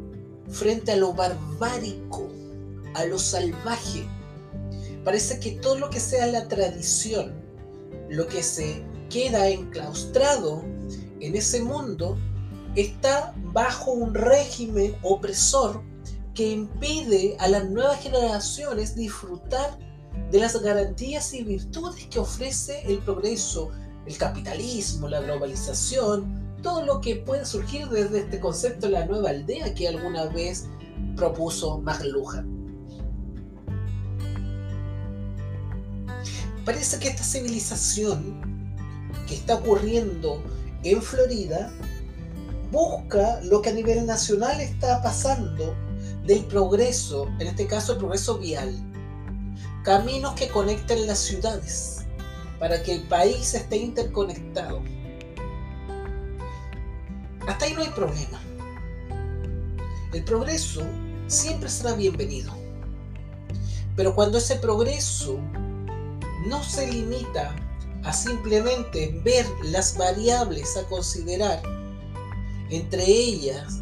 frente 0.50 0.94
a 0.94 0.96
lo 0.96 1.14
barbárico, 1.14 2.28
a 2.96 3.06
lo 3.06 3.20
salvaje. 3.20 4.08
Parece 5.04 5.40
que 5.40 5.52
todo 5.52 5.78
lo 5.78 5.90
que 5.90 6.00
sea 6.00 6.26
la 6.28 6.48
tradición, 6.48 7.34
lo 8.10 8.28
que 8.28 8.44
se 8.44 8.84
queda 9.10 9.48
enclaustrado 9.48 10.64
en 11.20 11.36
ese 11.36 11.62
mundo, 11.62 12.18
está 12.76 13.34
bajo 13.54 13.92
un 13.92 14.14
régimen 14.14 14.96
opresor 15.04 15.82
que 16.34 16.50
impide 16.50 17.36
a 17.40 17.48
las 17.48 17.70
nuevas 17.70 18.02
generaciones 18.02 18.96
disfrutar 18.96 19.78
de 20.32 20.40
las 20.40 20.62
garantías 20.62 21.34
y 21.34 21.44
virtudes 21.44 22.06
que 22.08 22.20
ofrece 22.20 22.84
el 22.86 23.00
progreso, 23.00 23.72
el 24.06 24.18
capitalismo, 24.18 25.08
la 25.08 25.22
globalización, 25.22 26.58
todo 26.62 26.84
lo 26.84 27.02
que 27.02 27.16
puede 27.16 27.46
surgir 27.46 27.88
desde 27.90 28.20
este 28.20 28.40
concepto 28.40 28.88
de 28.88 28.94
la 28.94 29.06
nueva 29.06 29.30
aldea 29.30 29.74
que 29.74 29.88
alguna 29.88 30.26
vez 30.26 30.68
propuso 31.16 31.80
McLuhan. 31.80 32.60
Parece 36.66 37.00
que 37.00 37.08
esta 37.08 37.24
civilización 37.24 38.70
que 39.28 39.36
está 39.36 39.56
ocurriendo 39.56 40.44
en 40.84 41.02
Florida 41.02 41.72
busca 42.72 43.42
lo 43.44 43.62
que 43.62 43.70
a 43.70 43.74
nivel 43.74 44.06
nacional 44.06 44.60
está 44.62 45.02
pasando 45.02 45.76
del 46.26 46.46
progreso, 46.46 47.28
en 47.40 47.48
este 47.48 47.66
caso 47.66 47.94
el 47.94 47.98
progreso 47.98 48.38
vial. 48.38 48.89
Caminos 49.84 50.34
que 50.34 50.50
conecten 50.50 51.08
las 51.08 51.20
ciudades 51.20 52.06
para 52.60 52.84
que 52.84 52.96
el 52.96 53.04
país 53.04 53.54
esté 53.54 53.78
interconectado. 53.78 54.82
Hasta 57.48 57.66
ahí 57.66 57.74
no 57.74 57.82
hay 57.82 57.90
problema. 57.90 58.42
El 60.12 60.24
progreso 60.26 60.82
siempre 61.28 61.70
será 61.70 61.94
bienvenido. 61.94 62.52
Pero 63.96 64.14
cuando 64.14 64.38
ese 64.38 64.56
progreso 64.58 65.40
no 66.48 66.62
se 66.64 66.92
limita 66.92 67.56
a 68.04 68.12
simplemente 68.12 69.20
ver 69.24 69.46
las 69.64 69.98
variables 69.98 70.76
a 70.76 70.84
considerar, 70.84 71.62
entre 72.70 73.04
ellas 73.06 73.82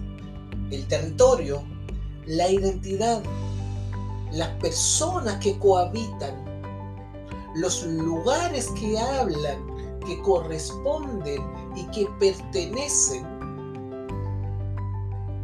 el 0.70 0.88
territorio, 0.88 1.64
la 2.26 2.50
identidad, 2.50 3.24
las 4.32 4.50
personas 4.60 5.38
que 5.38 5.58
cohabitan, 5.60 6.36
los 7.56 7.84
lugares 7.84 8.70
que 8.72 9.00
hablan, 9.00 9.66
que 10.06 10.22
corresponden 10.22 11.44
y 11.76 11.86
que 11.88 12.08
pertenecen, 12.20 13.26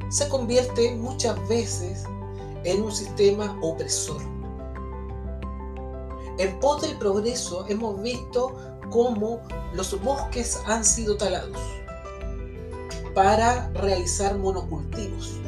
se 0.10 0.30
convierte 0.30 0.96
muchas 0.96 1.36
veces 1.48 2.06
en 2.64 2.84
un 2.84 2.92
sistema 2.92 3.58
opresor. 3.62 4.22
En 6.38 6.60
pos 6.60 6.82
del 6.82 6.98
progreso 6.98 7.66
hemos 7.68 8.02
visto 8.02 8.56
cómo 8.90 9.42
los 9.74 10.00
bosques 10.04 10.60
han 10.66 10.84
sido 10.84 11.18
talados 11.18 11.58
para 13.14 13.70
realizar 13.74 14.38
monocultivos. 14.38 15.40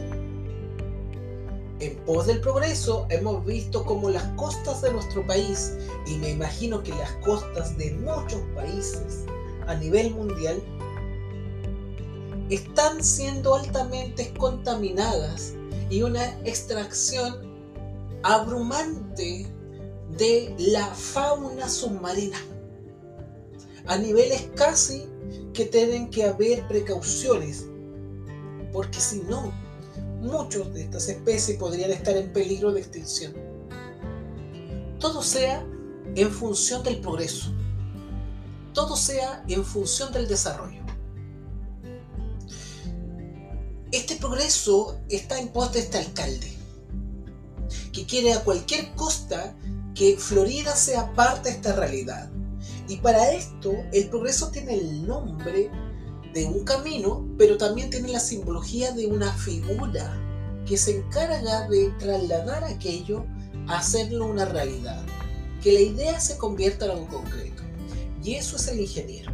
En 1.79 1.95
pos 2.05 2.27
del 2.27 2.39
progreso 2.39 3.05
hemos 3.09 3.45
visto 3.45 3.83
cómo 3.83 4.09
las 4.09 4.23
costas 4.35 4.81
de 4.81 4.93
nuestro 4.93 5.25
país, 5.27 5.73
y 6.07 6.15
me 6.15 6.31
imagino 6.31 6.81
que 6.81 6.91
las 6.91 7.11
costas 7.23 7.77
de 7.77 7.91
muchos 7.95 8.41
países 8.55 9.25
a 9.67 9.75
nivel 9.75 10.11
mundial, 10.11 10.61
están 12.49 13.03
siendo 13.03 13.55
altamente 13.55 14.33
contaminadas 14.37 15.53
y 15.89 16.03
una 16.03 16.25
extracción 16.45 17.41
abrumante 18.23 19.47
de 20.17 20.55
la 20.57 20.85
fauna 20.87 21.67
submarina. 21.67 22.37
A 23.87 23.97
niveles 23.97 24.49
casi 24.55 25.07
que 25.53 25.65
tienen 25.65 26.09
que 26.09 26.23
haber 26.23 26.67
precauciones, 26.67 27.67
porque 28.71 28.99
si 28.99 29.21
no, 29.21 29.51
muchas 30.25 30.73
de 30.73 30.83
estas 30.83 31.07
especies 31.09 31.57
podrían 31.57 31.91
estar 31.91 32.15
en 32.17 32.31
peligro 32.33 32.71
de 32.71 32.81
extinción. 32.81 33.33
Todo 34.99 35.21
sea 35.21 35.65
en 36.15 36.31
función 36.31 36.83
del 36.83 36.99
progreso, 36.99 37.51
todo 38.73 38.95
sea 38.95 39.43
en 39.47 39.63
función 39.63 40.11
del 40.11 40.27
desarrollo. 40.27 40.81
Este 43.91 44.15
progreso 44.15 44.99
está 45.09 45.39
en 45.39 45.49
pos 45.49 45.71
de 45.71 45.79
este 45.79 45.97
alcalde, 45.99 46.51
que 47.93 48.05
quiere 48.05 48.33
a 48.33 48.43
cualquier 48.43 48.93
costa 48.95 49.55
que 49.93 50.17
Florida 50.17 50.75
sea 50.75 51.13
parte 51.13 51.49
de 51.49 51.55
esta 51.55 51.75
realidad. 51.75 52.29
Y 52.87 52.97
para 52.97 53.31
esto, 53.31 53.73
el 53.93 54.09
progreso 54.09 54.51
tiene 54.51 54.73
el 54.73 55.07
nombre 55.07 55.71
de 56.35 56.45
un 56.45 56.65
camino, 56.65 57.25
pero 57.37 57.57
también 57.57 57.89
tiene 57.89 58.09
la 58.09 58.19
simbología 58.19 58.91
de 58.91 59.07
una 59.07 59.31
figura 59.31 60.21
que 60.67 60.75
se 60.75 60.97
encarga 60.97 61.65
de 61.69 61.89
trasladar 61.97 62.61
aquello 62.65 63.25
a 63.67 63.77
hacerlo 63.77 64.27
una 64.27 64.43
realidad, 64.43 65.01
que 65.63 65.71
la 65.71 65.79
idea 65.79 66.19
se 66.19 66.37
convierta 66.37 66.85
en 66.85 66.91
algo 66.91 67.07
concreto. 67.07 67.63
Y 68.21 68.33
eso 68.33 68.57
es 68.57 68.67
el 68.67 68.81
ingeniero. 68.81 69.31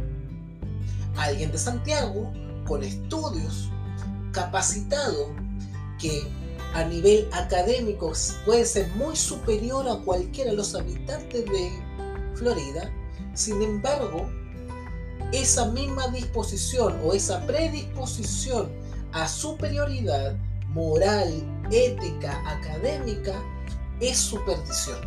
Alguien 1.16 1.50
de 1.50 1.58
Santiago 1.58 2.32
con 2.68 2.84
estudios, 2.84 3.68
capacitado, 4.30 5.34
que 5.98 6.22
a 6.72 6.84
nivel 6.84 7.28
académico 7.32 8.12
puede 8.46 8.64
ser 8.64 8.88
muy 8.90 9.16
superior 9.16 9.88
a 9.88 9.96
cualquiera 10.04 10.52
de 10.52 10.56
los 10.56 10.72
habitantes 10.76 11.44
de 11.46 11.70
Florida, 12.34 12.92
sin 13.34 13.60
embargo, 13.60 14.30
esa 15.32 15.66
misma 15.66 16.08
disposición 16.08 16.98
o 17.04 17.12
esa 17.12 17.46
predisposición 17.46 18.70
a 19.12 19.28
superioridad 19.28 20.36
moral, 20.68 21.30
ética, 21.70 22.42
académica, 22.48 23.34
es 24.00 24.16
superstición. 24.18 24.98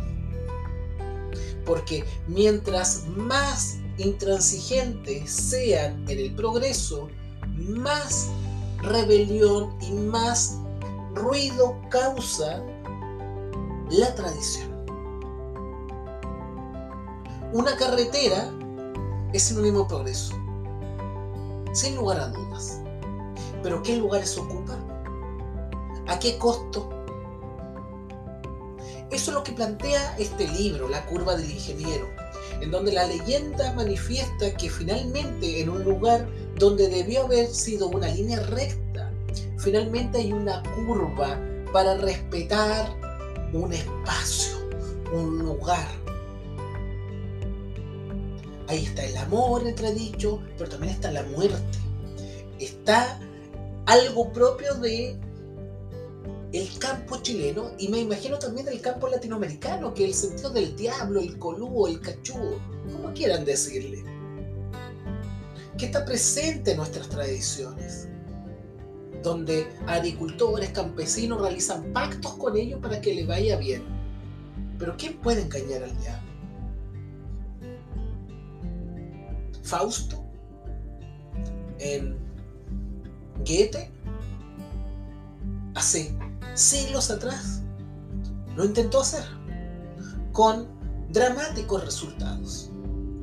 Porque 1.64 2.04
mientras 2.28 3.06
más 3.08 3.78
intransigentes 3.98 5.30
sean 5.30 6.08
en 6.08 6.18
el 6.18 6.34
progreso, 6.34 7.08
más 7.56 8.28
rebelión 8.82 9.76
y 9.82 9.92
más 9.92 10.58
ruido 11.14 11.76
causa 11.90 12.62
la 13.90 14.14
tradición. 14.14 14.76
Una 17.52 17.76
carretera 17.76 18.50
es 19.32 19.42
sinónimo 19.42 19.80
de 19.80 19.88
progreso, 19.88 20.34
sin 21.72 21.96
lugar 21.96 22.20
a 22.20 22.28
dudas. 22.28 22.80
Pero 23.62 23.82
¿qué 23.82 23.96
lugares 23.96 24.36
ocupa? 24.38 24.78
¿A 26.06 26.18
qué 26.18 26.38
costo? 26.38 26.88
Eso 29.10 29.30
es 29.30 29.34
lo 29.34 29.42
que 29.42 29.52
plantea 29.52 30.16
este 30.18 30.48
libro, 30.48 30.88
La 30.88 31.04
curva 31.06 31.36
del 31.36 31.50
ingeniero, 31.50 32.08
en 32.60 32.70
donde 32.70 32.92
la 32.92 33.06
leyenda 33.06 33.72
manifiesta 33.74 34.54
que 34.56 34.68
finalmente 34.68 35.60
en 35.60 35.70
un 35.70 35.84
lugar 35.84 36.28
donde 36.58 36.88
debió 36.88 37.24
haber 37.24 37.46
sido 37.48 37.88
una 37.88 38.08
línea 38.08 38.40
recta, 38.40 39.12
finalmente 39.58 40.18
hay 40.18 40.32
una 40.32 40.62
curva 40.74 41.38
para 41.72 41.96
respetar 41.98 42.88
un 43.52 43.72
espacio, 43.72 44.56
un 45.12 45.38
lugar. 45.38 46.05
Ahí 48.68 48.84
está 48.84 49.04
el 49.04 49.16
amor 49.16 49.66
entredicho, 49.66 50.42
pero 50.58 50.70
también 50.70 50.94
está 50.94 51.10
la 51.10 51.22
muerte. 51.24 51.78
Está 52.58 53.18
algo 53.86 54.32
propio 54.32 54.74
de 54.74 55.18
el 56.52 56.78
campo 56.78 57.18
chileno 57.18 57.72
y 57.78 57.88
me 57.88 57.98
imagino 57.98 58.38
también 58.38 58.66
del 58.66 58.80
campo 58.80 59.08
latinoamericano, 59.08 59.92
que 59.94 60.04
el 60.04 60.14
sentido 60.14 60.50
del 60.50 60.74
diablo, 60.76 61.20
el 61.20 61.38
colúo, 61.38 61.86
el 61.86 62.00
cachudo, 62.00 62.58
como 62.90 63.12
quieran 63.12 63.44
decirle, 63.44 64.02
que 65.76 65.86
está 65.86 66.04
presente 66.04 66.72
en 66.72 66.78
nuestras 66.78 67.08
tradiciones 67.08 68.08
donde 69.26 69.66
agricultores, 69.86 70.70
campesinos 70.70 71.40
realizan 71.40 71.92
pactos 71.92 72.34
con 72.34 72.56
ellos 72.56 72.80
para 72.80 73.00
que 73.00 73.12
le 73.12 73.26
vaya 73.26 73.56
bien. 73.56 73.82
Pero 74.78 74.94
¿quién 74.96 75.18
puede 75.18 75.42
engañar 75.42 75.82
al 75.82 75.98
diablo? 76.00 76.35
Fausto 79.66 80.24
en 81.80 82.16
Goethe 83.38 83.90
hace 85.74 86.16
siglos 86.54 87.10
atrás 87.10 87.62
lo 88.54 88.64
intentó 88.64 89.00
hacer 89.00 89.24
con 90.32 90.68
dramáticos 91.12 91.84
resultados. 91.84 92.70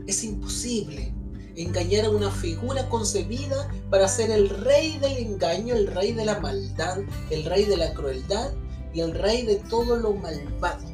Es 0.06 0.24
imposible 0.24 1.14
engañar 1.56 2.06
a 2.06 2.10
una 2.10 2.30
figura 2.30 2.90
concebida 2.90 3.70
para 3.90 4.08
ser 4.08 4.30
el 4.30 4.50
rey 4.50 4.98
del 4.98 5.18
engaño, 5.18 5.76
el 5.76 5.88
rey 5.88 6.12
de 6.12 6.26
la 6.26 6.40
maldad, 6.40 7.00
el 7.30 7.46
rey 7.46 7.66
de 7.66 7.78
la 7.78 7.94
crueldad 7.94 8.52
y 8.94 9.00
el 9.00 9.14
rey 9.14 9.46
de 9.46 9.56
todo 9.56 9.96
lo 9.96 10.14
malvado. 10.14 10.93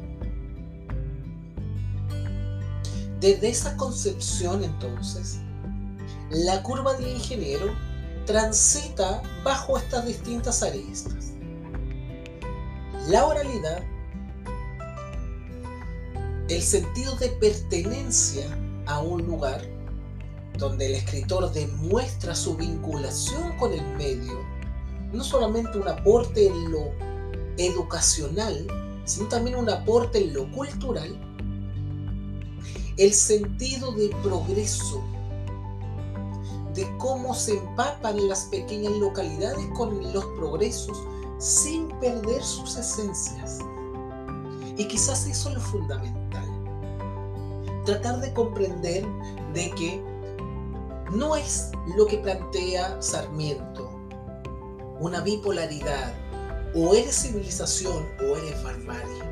Desde 3.20 3.50
esa 3.50 3.76
concepción 3.76 4.64
entonces, 4.64 5.40
la 6.30 6.62
curva 6.62 6.94
del 6.94 7.16
ingeniero 7.16 7.66
transita 8.24 9.22
bajo 9.44 9.76
estas 9.76 10.06
distintas 10.06 10.62
aristas. 10.62 11.32
la 13.08 13.26
oralidad, 13.26 13.82
el 16.48 16.62
sentido 16.62 17.14
de 17.16 17.28
pertenencia 17.28 18.46
a 18.86 19.00
un 19.00 19.26
lugar 19.26 19.62
donde 20.56 20.86
el 20.86 20.94
escritor 20.94 21.52
demuestra 21.52 22.34
su 22.34 22.56
vinculación 22.56 23.56
con 23.58 23.72
el 23.72 23.84
medio, 23.96 24.38
no 25.12 25.24
solamente 25.24 25.78
un 25.78 25.88
aporte 25.88 26.46
en 26.46 26.72
lo 26.72 26.92
educacional, 27.58 28.66
sino 29.04 29.28
también 29.28 29.56
un 29.56 29.68
aporte 29.68 30.18
en 30.18 30.34
lo 30.34 30.50
cultural, 30.52 31.29
el 33.00 33.14
sentido 33.14 33.92
de 33.92 34.14
progreso, 34.22 35.02
de 36.74 36.86
cómo 36.98 37.34
se 37.34 37.56
empapan 37.56 38.28
las 38.28 38.44
pequeñas 38.44 38.92
localidades 38.92 39.66
con 39.74 40.12
los 40.12 40.24
progresos 40.36 41.02
sin 41.38 41.88
perder 41.98 42.42
sus 42.42 42.76
esencias. 42.76 43.60
Y 44.76 44.86
quizás 44.86 45.26
eso 45.26 45.48
es 45.48 45.54
lo 45.54 45.60
fundamental. 45.62 46.46
Tratar 47.86 48.20
de 48.20 48.34
comprender 48.34 49.06
de 49.54 49.70
que 49.70 50.04
no 51.10 51.36
es 51.36 51.70
lo 51.96 52.06
que 52.06 52.18
plantea 52.18 53.00
Sarmiento, 53.00 53.90
una 55.00 55.22
bipolaridad, 55.22 56.12
o 56.74 56.94
eres 56.94 57.22
civilización 57.22 58.06
o 58.20 58.36
eres 58.36 58.62
barbarie. 58.62 59.29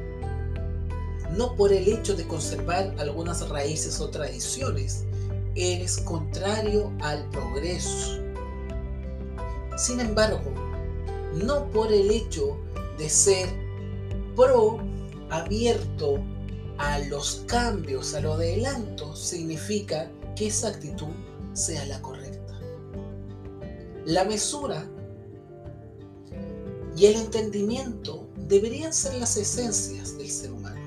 No 1.39 1.55
por 1.55 1.73
el 1.73 1.87
hecho 1.87 2.17
de 2.17 2.27
conservar 2.27 2.97
algunas 2.99 3.49
raíces 3.49 4.01
o 4.01 4.11
tradiciones, 4.11 5.05
eres 5.55 5.99
contrario 5.99 6.93
al 7.01 7.31
progreso. 7.31 8.21
Sin 9.77 10.01
embargo, 10.01 10.41
no 11.33 11.71
por 11.71 11.93
el 11.93 12.11
hecho 12.11 12.59
de 12.99 13.09
ser 13.09 13.49
pro, 14.35 14.81
abierto 15.31 16.19
a 16.77 16.99
los 16.99 17.45
cambios, 17.47 18.15
a 18.15 18.21
lo 18.21 18.33
adelanto, 18.33 19.15
significa 19.15 20.11
que 20.35 20.49
esa 20.49 20.71
actitud 20.71 21.15
sea 21.53 21.85
la 21.85 22.03
correcta. 22.03 22.59
La 24.07 24.25
mesura 24.25 24.91
y 26.97 27.07
el 27.07 27.15
entendimiento 27.15 28.27
deberían 28.49 28.93
ser 28.93 29.15
las 29.15 29.37
esencias 29.37 30.19
del 30.19 30.29
ser 30.29 30.51
humano. 30.51 30.78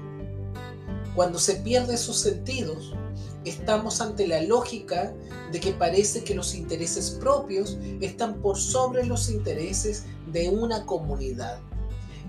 Cuando 1.15 1.39
se 1.39 1.55
pierde 1.55 1.95
esos 1.95 2.19
sentidos, 2.19 2.93
estamos 3.43 3.99
ante 3.99 4.27
la 4.27 4.41
lógica 4.41 5.13
de 5.51 5.59
que 5.59 5.73
parece 5.73 6.23
que 6.23 6.35
los 6.35 6.55
intereses 6.55 7.17
propios 7.19 7.77
están 7.99 8.41
por 8.41 8.57
sobre 8.57 9.05
los 9.05 9.29
intereses 9.29 10.05
de 10.31 10.49
una 10.49 10.85
comunidad. 10.85 11.59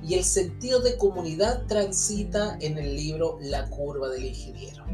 Y 0.03 0.15
el 0.15 0.25
sentido 0.25 0.81
de 0.81 0.97
comunidad 0.97 1.65
transita 1.67 2.57
en 2.61 2.77
el 2.77 2.97
libro 2.97 3.39
La 3.41 3.69
curva 3.71 4.09
del 4.09 4.25
ingeniero. 4.25 4.85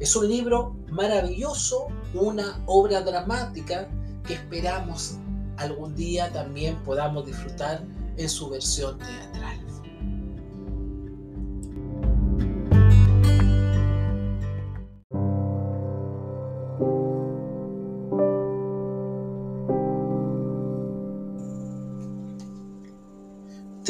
Es 0.00 0.16
un 0.16 0.28
libro 0.28 0.74
maravilloso, 0.88 1.88
una 2.14 2.62
obra 2.66 3.02
dramática 3.02 3.88
que 4.26 4.34
esperamos 4.34 5.18
algún 5.58 5.94
día 5.94 6.32
también 6.32 6.82
podamos 6.82 7.26
disfrutar 7.26 7.84
en 8.16 8.28
su 8.28 8.48
versión 8.48 8.98
teatral. 8.98 9.71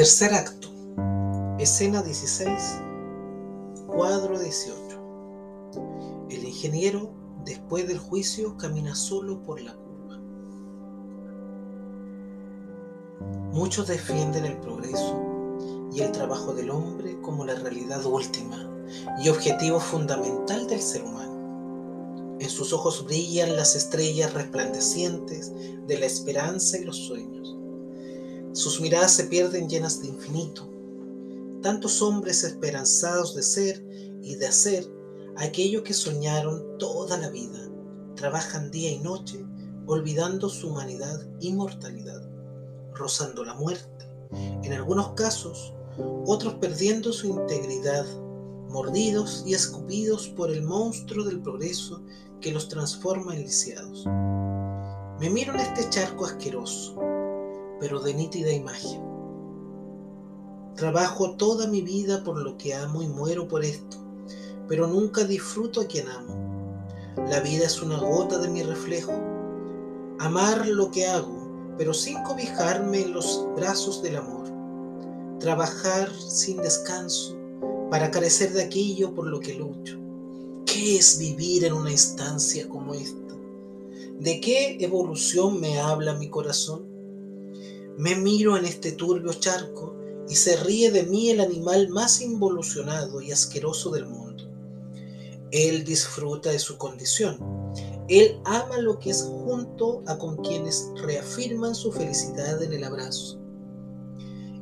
Tercer 0.03 0.35
acto, 0.35 0.69
escena 1.61 2.03
16, 2.03 2.81
cuadro 3.87 4.37
18. 4.37 6.27
El 6.29 6.43
ingeniero, 6.43 7.15
después 7.45 7.87
del 7.87 8.01
juicio, 8.01 8.57
camina 8.57 8.97
solo 8.97 9.41
por 9.45 9.61
la 9.61 9.77
curva. 9.77 10.19
Muchos 13.53 13.87
defienden 13.87 14.45
el 14.45 14.59
progreso 14.59 15.23
y 15.93 16.01
el 16.01 16.11
trabajo 16.11 16.53
del 16.53 16.71
hombre 16.71 17.21
como 17.21 17.45
la 17.45 17.55
realidad 17.55 18.05
última 18.05 18.69
y 19.23 19.29
objetivo 19.29 19.79
fundamental 19.79 20.67
del 20.67 20.81
ser 20.81 21.05
humano. 21.05 22.38
En 22.41 22.51
sus 22.51 22.73
ojos 22.73 23.05
brillan 23.05 23.55
las 23.55 23.77
estrellas 23.77 24.35
resplandecientes 24.35 25.53
de 25.87 25.97
la 25.97 26.07
esperanza 26.07 26.77
y 26.77 26.87
los 26.87 26.97
sueños 26.97 27.57
sus 28.53 28.81
miradas 28.81 29.15
se 29.15 29.25
pierden 29.25 29.69
llenas 29.69 30.03
de 30.03 30.09
infinito. 30.09 30.69
Tantos 31.62 32.03
hombres 32.03 32.45
esperanzados 32.45 33.35
de 33.35 33.43
ser 33.43 33.83
y 34.21 34.35
de 34.35 34.47
hacer 34.47 34.87
aquello 35.37 35.83
que 35.83 35.95
soñaron 35.95 36.77
toda 36.79 37.17
la 37.17 37.31
vida, 37.31 37.71
trabajan 38.15 38.71
día 38.71 38.91
y 38.91 38.99
noche 38.99 39.45
olvidando 39.87 40.49
su 40.49 40.69
humanidad 40.69 41.27
y 41.41 41.53
mortalidad, 41.53 42.23
rozando 42.93 43.45
la 43.45 43.55
muerte, 43.55 44.07
en 44.62 44.73
algunos 44.73 45.12
casos, 45.12 45.73
otros 46.27 46.55
perdiendo 46.55 47.12
su 47.12 47.29
integridad, 47.29 48.05
mordidos 48.69 49.45
y 49.47 49.55
escupidos 49.55 50.29
por 50.29 50.51
el 50.51 50.62
monstruo 50.62 51.25
del 51.25 51.41
progreso 51.41 52.03
que 52.41 52.53
los 52.53 52.69
transforma 52.69 53.35
en 53.35 53.43
lisiados. 53.43 54.05
Me 55.21 55.31
miro 55.31 55.55
en 55.55 55.61
este 55.61 55.88
charco 55.91 56.27
asqueroso, 56.27 56.97
pero 57.83 57.99
de 57.99 58.14
nítida 58.14 58.53
imagen. 58.53 59.03
Trabajo 60.77 61.33
toda 61.33 61.66
mi 61.66 61.81
vida 61.81 62.23
por 62.23 62.38
lo 62.40 62.57
que 62.57 62.75
amo 62.75 63.03
y 63.03 63.09
muero 63.09 63.49
por 63.49 63.64
esto, 63.64 63.97
pero 64.68 64.87
nunca 64.87 65.25
disfruto 65.25 65.81
a 65.81 65.87
quien 65.87 66.07
amo. 66.07 66.77
La 67.29 67.40
vida 67.40 67.66
es 67.66 67.83
una 67.83 67.99
gota 67.99 68.38
de 68.38 68.47
mi 68.47 68.62
reflejo. 68.62 69.11
Amar 70.21 70.64
lo 70.68 70.92
que 70.92 71.09
hago, 71.09 71.75
pero 71.77 71.92
sin 71.92 72.23
cobijarme 72.23 73.03
en 73.03 73.14
los 73.14 73.45
brazos 73.57 74.01
del 74.01 74.14
amor. 74.14 74.49
Trabajar 75.40 76.09
sin 76.14 76.59
descanso 76.59 77.37
para 77.90 78.12
carecer 78.12 78.53
de 78.53 78.62
aquello 78.62 79.12
por 79.12 79.27
lo 79.27 79.40
que 79.40 79.55
lucho. 79.55 79.99
¿Qué 80.66 80.99
es 80.99 81.18
vivir 81.18 81.64
en 81.64 81.73
una 81.73 81.90
instancia 81.90 82.68
como 82.68 82.95
esta? 82.95 83.35
¿De 84.21 84.40
qué 84.40 84.77
evolución 84.79 85.61
me 85.61 85.81
habla 85.81 86.14
mi 86.14 86.31
corazón? 86.31 86.92
Me 87.99 88.15
miro 88.17 88.57
en 88.57 88.65
este 88.65 88.93
turbio 88.93 89.33
charco 89.35 89.95
y 90.29 90.35
se 90.35 90.57
ríe 90.57 90.91
de 90.91 91.03
mí 91.05 91.31
el 91.31 91.41
animal 91.41 91.89
más 91.89 92.21
involucionado 92.21 93.21
y 93.21 93.33
asqueroso 93.33 93.91
del 93.91 94.07
mundo. 94.07 94.45
Él 95.51 95.85
disfruta 95.85 96.51
de 96.51 96.59
su 96.59 96.79
condición. 96.79 97.39
Él 98.09 98.41
ama 98.45 98.79
lo 98.79 98.99
que 98.99 99.11
es 99.11 99.23
junto 99.23 100.03
a 100.07 100.17
con 100.17 100.37
quienes 100.39 100.91
reafirman 101.03 101.75
su 101.75 101.93
felicidad 101.93 102.63
en 102.63 102.73
el 102.73 102.85
abrazo, 102.85 103.39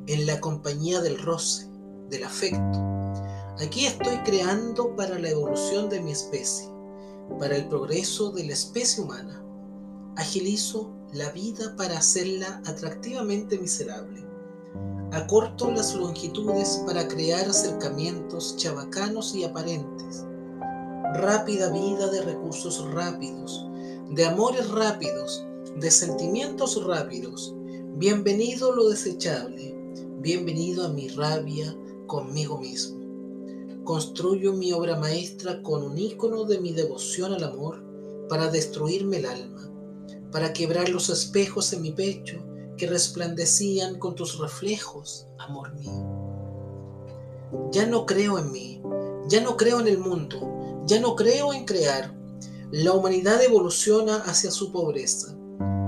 en 0.07 0.27
la 0.27 0.41
compañía 0.41 1.01
del 1.01 1.23
roce, 1.23 1.69
del 2.09 2.25
afecto. 2.25 2.79
Aquí 3.61 3.87
estoy 3.87 4.17
creando 4.25 4.97
para 4.97 5.19
la 5.19 5.31
evolución 5.31 5.89
de 5.89 6.01
mi 6.01 6.11
especie, 6.11 6.69
para 7.39 7.57
el 7.57 7.69
progreso 7.69 8.33
de 8.33 8.45
la 8.45 8.55
especie 8.55 9.05
humana. 9.05 9.45
Agilizo 10.17 10.93
la 11.13 11.31
vida 11.33 11.75
para 11.77 11.99
hacerla 11.99 12.63
atractivamente 12.67 13.59
miserable. 13.59 14.25
Acorto 15.11 15.71
las 15.73 15.95
longitudes 15.97 16.83
para 16.87 17.09
crear 17.09 17.49
acercamientos 17.49 18.57
chabacanos 18.57 19.35
y 19.35 19.43
aparentes. 19.43 20.25
Rápida 21.15 21.69
vida 21.73 22.09
de 22.11 22.23
recursos 22.23 22.89
rápidos, 22.93 23.67
de 24.11 24.25
amores 24.25 24.71
rápidos, 24.71 25.45
de 25.77 25.91
sentimientos 25.91 26.85
rápidos. 26.85 27.53
Bienvenido 27.97 28.73
lo 28.73 28.89
desechable, 28.89 29.75
bienvenido 30.21 30.87
a 30.87 30.91
mi 30.91 31.09
rabia 31.09 31.77
conmigo 32.07 32.57
mismo. 32.59 33.01
Construyo 33.83 34.53
mi 34.53 34.73
obra 34.73 34.97
maestra 34.97 35.61
con 35.63 35.83
un 35.83 35.99
ícono 35.99 36.45
de 36.45 36.61
mi 36.61 36.73
devoción 36.73 37.33
al 37.33 37.43
amor 37.43 37.83
para 38.29 38.49
destruirme 38.49 39.17
el 39.17 39.27
alma 39.27 39.70
para 40.33 40.53
quebrar 40.53 40.89
los 40.89 41.11
espejos 41.11 41.73
en 41.73 41.83
mi 41.83 41.93
pecho 41.93 42.45
que 42.77 42.87
resplandecían 42.87 43.99
con 43.99 44.15
tus 44.15 44.39
reflejos, 44.39 45.27
amor 45.39 45.75
mío. 45.75 46.21
Ya 47.73 47.87
no 47.87 48.07
creo 48.07 48.39
en 48.39 48.53
mí, 48.53 48.83
ya 49.29 49.41
no 49.43 49.57
creo 49.57 49.81
en 49.81 49.89
el 49.89 49.99
mundo, 49.99 50.83
ya 50.87 51.01
no 51.01 51.15
creo 51.17 51.53
en 51.53 51.65
crear. 51.65 52.15
La 52.71 52.93
humanidad 52.93 53.43
evoluciona 53.43 54.17
hacia 54.19 54.51
su 54.51 54.73
pobreza. 54.73 55.37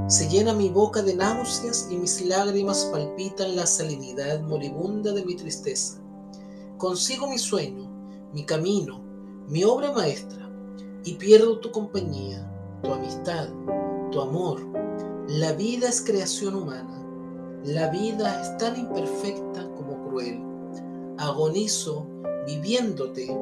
Se 0.09 0.29
llena 0.29 0.53
mi 0.53 0.69
boca 0.69 1.03
de 1.03 1.15
náuseas 1.15 1.89
y 1.91 1.97
mis 1.97 2.21
lágrimas 2.27 2.89
palpitan 2.93 3.57
la 3.57 3.67
salinidad 3.67 4.41
moribunda 4.43 5.13
de 5.13 5.25
mi 5.25 5.37
tristeza. 5.37 6.03
Consigo 6.77 7.29
mi 7.29 7.39
sueño, 7.39 7.89
mi 8.33 8.45
camino, 8.45 9.03
mi 9.49 9.65
obra 9.65 9.93
maestra, 9.93 10.51
y 11.05 11.15
pierdo 11.15 11.61
tu 11.61 11.71
compañía, 11.71 12.49
tu 12.83 12.93
amistad, 12.93 13.49
tu 14.13 14.21
amor. 14.21 14.61
La 15.27 15.53
vida 15.55 15.89
es 15.89 16.03
creación 16.03 16.55
humana. 16.55 17.03
La 17.65 17.89
vida 17.89 18.43
es 18.43 18.57
tan 18.59 18.79
imperfecta 18.79 19.69
como 19.75 20.07
cruel. 20.07 20.41
Agonizo 21.19 22.07
viviéndote 22.47 23.35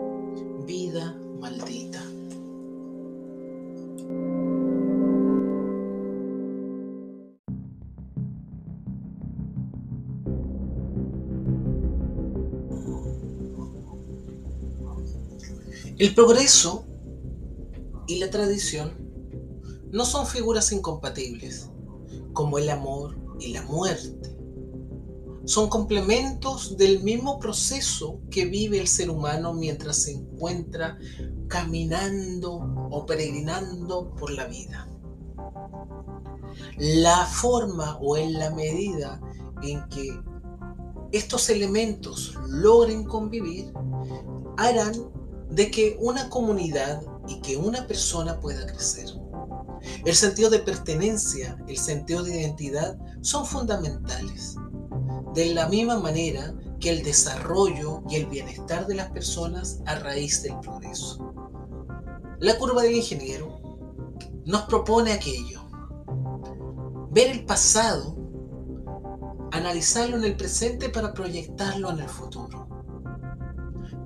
vida 0.66 1.18
maldita. 1.40 2.02
El 15.98 16.14
progreso 16.14 16.86
y 18.06 18.20
la 18.20 18.30
tradición 18.30 18.99
no 19.92 20.04
son 20.04 20.26
figuras 20.26 20.72
incompatibles, 20.72 21.70
como 22.32 22.58
el 22.58 22.70
amor 22.70 23.16
y 23.38 23.52
la 23.52 23.62
muerte. 23.62 24.36
Son 25.44 25.68
complementos 25.68 26.76
del 26.76 27.02
mismo 27.02 27.40
proceso 27.40 28.20
que 28.30 28.44
vive 28.44 28.78
el 28.78 28.86
ser 28.86 29.10
humano 29.10 29.52
mientras 29.52 30.02
se 30.02 30.12
encuentra 30.12 30.98
caminando 31.48 32.54
o 32.90 33.06
peregrinando 33.06 34.14
por 34.14 34.30
la 34.30 34.46
vida. 34.46 34.86
La 36.76 37.26
forma 37.26 37.98
o 38.00 38.16
en 38.16 38.34
la 38.34 38.50
medida 38.50 39.20
en 39.62 39.88
que 39.88 40.20
estos 41.12 41.50
elementos 41.50 42.34
logren 42.48 43.04
convivir 43.04 43.72
harán 44.56 44.92
de 45.50 45.70
que 45.70 45.96
una 46.00 46.28
comunidad 46.28 47.02
y 47.26 47.40
que 47.40 47.56
una 47.56 47.86
persona 47.86 48.38
pueda 48.38 48.66
crecer. 48.66 49.19
El 50.04 50.14
sentido 50.14 50.50
de 50.50 50.60
pertenencia, 50.60 51.58
el 51.68 51.76
sentido 51.76 52.22
de 52.22 52.40
identidad 52.40 52.98
son 53.20 53.46
fundamentales. 53.46 54.56
De 55.34 55.54
la 55.54 55.68
misma 55.68 55.98
manera 55.98 56.54
que 56.80 56.90
el 56.90 57.02
desarrollo 57.02 58.02
y 58.08 58.16
el 58.16 58.26
bienestar 58.26 58.86
de 58.86 58.94
las 58.94 59.10
personas 59.10 59.80
a 59.86 59.96
raíz 59.96 60.42
del 60.42 60.58
progreso. 60.60 61.32
La 62.38 62.58
curva 62.58 62.82
del 62.82 62.96
ingeniero 62.96 63.60
nos 64.44 64.62
propone 64.62 65.12
aquello. 65.12 65.60
Ver 67.10 67.30
el 67.30 67.44
pasado, 67.44 68.16
analizarlo 69.52 70.16
en 70.16 70.24
el 70.24 70.36
presente 70.36 70.88
para 70.88 71.12
proyectarlo 71.12 71.90
en 71.90 72.00
el 72.00 72.08
futuro 72.08 72.70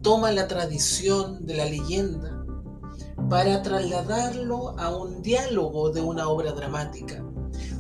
toma 0.05 0.31
la 0.33 0.47
tradición 0.47 1.47
de 1.47 1.57
la 1.57 1.65
leyenda 1.65 2.44
para 3.29 3.63
trasladarlo 3.63 4.79
a 4.79 4.95
un 4.95 5.23
diálogo 5.23 5.91
de 5.91 6.01
una 6.01 6.29
obra 6.29 6.53
dramática, 6.53 7.25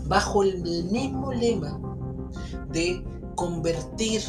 bajo 0.06 0.42
el 0.42 0.62
mismo 0.90 1.32
lema 1.32 1.80
de 2.70 3.04
convertir 3.34 4.22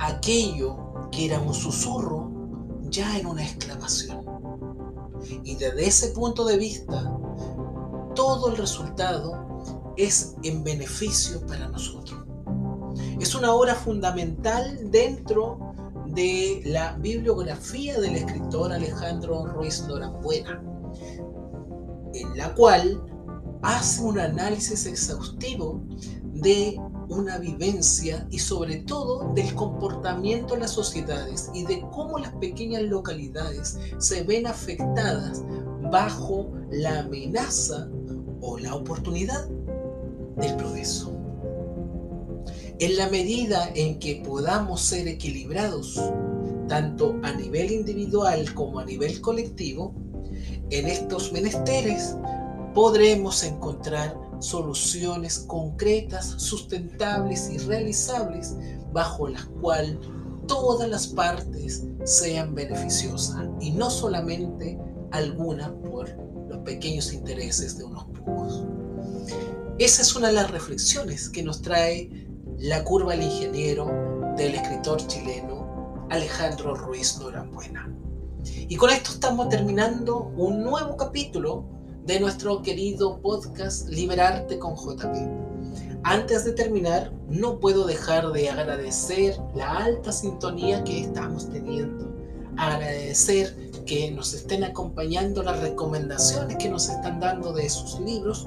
aquello 0.00 0.76
que 1.10 1.26
era 1.26 1.40
un 1.40 1.54
susurro 1.54 2.30
ya 2.90 3.18
en 3.18 3.26
una 3.26 3.42
exclamación. 3.42 4.24
Y 5.44 5.54
desde 5.56 5.86
ese 5.86 6.08
punto 6.08 6.44
de 6.44 6.56
vista, 6.56 7.16
todo 8.14 8.50
el 8.50 8.56
resultado 8.56 9.62
es 9.96 10.36
en 10.42 10.64
beneficio 10.64 11.44
para 11.46 11.68
nosotros. 11.68 12.20
Es 13.20 13.34
una 13.34 13.52
obra 13.52 13.74
fundamental 13.74 14.90
dentro 14.90 15.69
de 16.12 16.62
la 16.64 16.96
bibliografía 16.96 18.00
del 18.00 18.16
escritor 18.16 18.72
Alejandro 18.72 19.46
Ruiz 19.46 19.84
Norambuena, 19.86 20.62
en 22.14 22.36
la 22.36 22.54
cual 22.54 23.02
hace 23.62 24.02
un 24.02 24.18
análisis 24.18 24.86
exhaustivo 24.86 25.82
de 26.34 26.80
una 27.08 27.38
vivencia 27.38 28.26
y 28.30 28.38
sobre 28.38 28.76
todo 28.76 29.32
del 29.34 29.54
comportamiento 29.54 30.54
de 30.54 30.60
las 30.60 30.70
sociedades 30.70 31.50
y 31.54 31.64
de 31.64 31.80
cómo 31.92 32.18
las 32.18 32.32
pequeñas 32.36 32.82
localidades 32.82 33.78
se 33.98 34.22
ven 34.22 34.46
afectadas 34.46 35.42
bajo 35.90 36.52
la 36.70 37.00
amenaza 37.00 37.88
o 38.40 38.58
la 38.58 38.74
oportunidad 38.74 39.48
del 40.36 40.56
progreso. 40.56 41.19
En 42.80 42.96
la 42.96 43.10
medida 43.10 43.70
en 43.74 43.98
que 43.98 44.22
podamos 44.24 44.80
ser 44.80 45.06
equilibrados, 45.06 46.00
tanto 46.66 47.14
a 47.22 47.30
nivel 47.32 47.72
individual 47.72 48.54
como 48.54 48.78
a 48.78 48.86
nivel 48.86 49.20
colectivo, 49.20 49.94
en 50.70 50.86
estos 50.86 51.30
menesteres 51.30 52.16
podremos 52.74 53.44
encontrar 53.44 54.18
soluciones 54.38 55.40
concretas, 55.40 56.36
sustentables 56.38 57.50
y 57.50 57.58
realizables 57.58 58.56
bajo 58.94 59.28
las 59.28 59.44
cuales 59.60 59.98
todas 60.46 60.88
las 60.88 61.08
partes 61.08 61.84
sean 62.04 62.54
beneficiosas 62.54 63.46
y 63.60 63.72
no 63.72 63.90
solamente 63.90 64.78
algunas 65.10 65.68
por 65.68 66.08
los 66.48 66.58
pequeños 66.60 67.12
intereses 67.12 67.76
de 67.76 67.84
unos 67.84 68.04
pocos. 68.06 68.64
Esa 69.78 70.00
es 70.00 70.16
una 70.16 70.28
de 70.28 70.34
las 70.34 70.50
reflexiones 70.50 71.28
que 71.28 71.42
nos 71.42 71.60
trae 71.60 72.29
la 72.60 72.84
curva 72.84 73.12
del 73.12 73.22
ingeniero 73.22 73.86
del 74.36 74.54
escritor 74.54 74.98
chileno 75.06 76.06
Alejandro 76.10 76.74
Ruiz 76.74 77.18
Norambuena. 77.18 77.90
Y 78.68 78.76
con 78.76 78.90
esto 78.90 79.12
estamos 79.12 79.48
terminando 79.48 80.30
un 80.36 80.62
nuevo 80.62 80.94
capítulo 80.94 81.64
de 82.04 82.20
nuestro 82.20 82.60
querido 82.60 83.18
podcast 83.22 83.88
Liberarte 83.88 84.58
con 84.58 84.76
JP. 84.76 85.14
Antes 86.02 86.44
de 86.44 86.52
terminar, 86.52 87.10
no 87.28 87.58
puedo 87.58 87.86
dejar 87.86 88.30
de 88.30 88.50
agradecer 88.50 89.38
la 89.54 89.78
alta 89.78 90.12
sintonía 90.12 90.84
que 90.84 91.00
estamos 91.00 91.48
teniendo. 91.48 92.12
Agradecer 92.58 93.56
que 93.86 94.10
nos 94.10 94.34
estén 94.34 94.64
acompañando 94.64 95.42
las 95.42 95.60
recomendaciones 95.60 96.58
que 96.58 96.68
nos 96.68 96.90
están 96.90 97.20
dando 97.20 97.54
de 97.54 97.70
sus 97.70 97.98
libros 98.00 98.46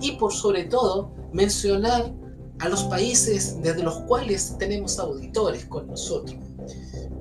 y 0.00 0.12
por 0.12 0.32
sobre 0.32 0.64
todo 0.64 1.10
mencionar 1.32 2.12
a 2.60 2.68
los 2.68 2.84
países 2.84 3.60
desde 3.62 3.82
los 3.82 4.00
cuales 4.02 4.56
tenemos 4.58 4.98
auditores 4.98 5.64
con 5.66 5.86
nosotros. 5.86 6.36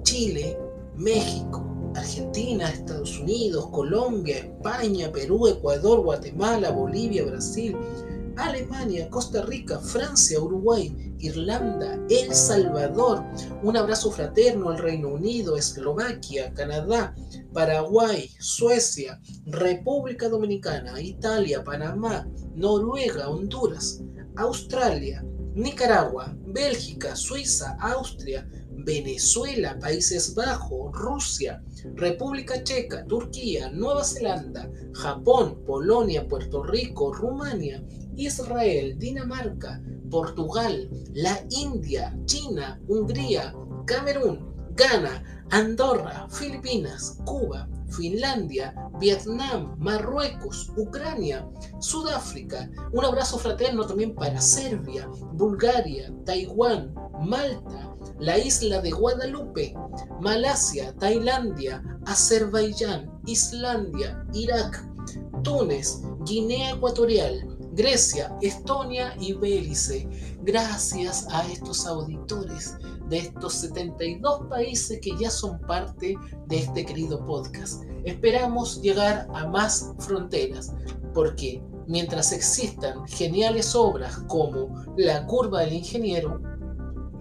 Chile, 0.04 0.58
México, 0.96 1.92
Argentina, 1.96 2.70
Estados 2.70 3.20
Unidos, 3.20 3.68
Colombia, 3.72 4.38
España, 4.38 5.12
Perú, 5.12 5.48
Ecuador, 5.48 6.02
Guatemala, 6.02 6.72
Bolivia, 6.72 7.26
Brasil, 7.26 7.76
Alemania, 8.38 9.10
Costa 9.10 9.42
Rica, 9.44 9.80
Francia, 9.80 10.40
Uruguay, 10.40 10.96
Irlanda, 11.20 12.00
El 12.10 12.34
Salvador. 12.34 13.24
Un 13.64 13.76
abrazo 13.78 14.12
fraterno 14.12 14.70
al 14.70 14.78
Reino 14.78 15.10
Unido, 15.10 15.58
Eslovaquia, 15.58 16.54
Canadá, 16.54 17.16
Paraguay, 17.52 18.30
Suecia, 18.40 19.20
República 19.48 20.30
Dominicana, 20.30 21.02
Italia, 21.02 21.64
Panamá, 21.64 22.28
Noruega, 22.56 23.30
Honduras, 23.30 24.02
Australia, 24.38 25.24
Nicaragua, 25.56 26.36
Bélgica, 26.46 27.16
Suiza, 27.16 27.78
Austria, 27.80 28.48
Venezuela, 28.70 29.78
Países 29.80 30.36
Bajos, 30.36 30.92
Rusia, 30.94 31.64
República 31.96 32.64
Checa, 32.64 33.06
Turquía, 33.06 33.70
Nueva 33.72 34.04
Zelanda, 34.04 34.70
Japón, 34.94 35.64
Polonia, 35.66 36.28
Puerto 36.28 36.64
Rico, 36.64 37.12
Rumania, 37.12 37.84
Israel, 38.16 38.98
Dinamarca, 38.98 39.82
Portugal, 40.10 40.90
la 41.14 41.40
India, 41.50 42.16
China, 42.26 42.80
Hungría, 42.88 43.54
Camerún, 43.86 44.54
Ghana, 44.76 45.46
Andorra, 45.50 46.28
Filipinas, 46.30 47.18
Cuba, 47.26 47.68
Finlandia, 47.90 48.74
Vietnam, 49.00 49.76
Marruecos, 49.80 50.72
Ucrania, 50.78 51.48
Sudáfrica. 51.80 52.70
Un 52.94 53.06
abrazo 53.06 53.38
fraterno 53.38 53.86
también 53.86 54.16
para 54.16 54.42
Serbia, 54.42 55.08
Bulgaria, 55.34 56.14
Taiwán, 56.26 56.94
Malta, 57.22 57.96
la 58.20 58.38
isla 58.38 58.82
de 58.82 58.92
Guadalupe, 58.92 59.76
Malasia, 60.22 60.94
Tailandia, 60.96 61.84
Azerbaiyán, 62.06 63.12
Islandia, 63.26 64.26
Irak, 64.34 64.84
Túnez, 65.44 66.02
Guinea 66.26 66.72
Ecuatorial, 66.72 67.58
Grecia, 67.74 68.36
Estonia 68.42 69.16
y 69.20 69.34
Belice. 69.34 70.10
Gracias 70.42 71.28
a 71.30 71.46
estos 71.52 71.86
auditores 71.86 72.76
de 73.10 73.20
estos 73.20 73.54
72 73.54 74.48
países 74.50 75.00
que 75.02 75.16
ya 75.18 75.30
son 75.30 75.60
parte 75.62 76.16
de 76.48 76.58
este 76.58 76.86
querido 76.86 77.24
podcast. 77.26 77.84
Esperamos 78.04 78.82
llegar 78.82 79.28
a 79.34 79.48
más 79.48 79.94
fronteras, 80.00 80.74
porque 81.14 81.62
mientras 81.88 82.32
existan 82.32 83.08
geniales 83.08 83.76
obras 83.76 84.18
como 84.28 84.70
La 84.98 85.26
curva 85.26 85.62
del 85.62 85.74
ingeniero, 85.74 86.42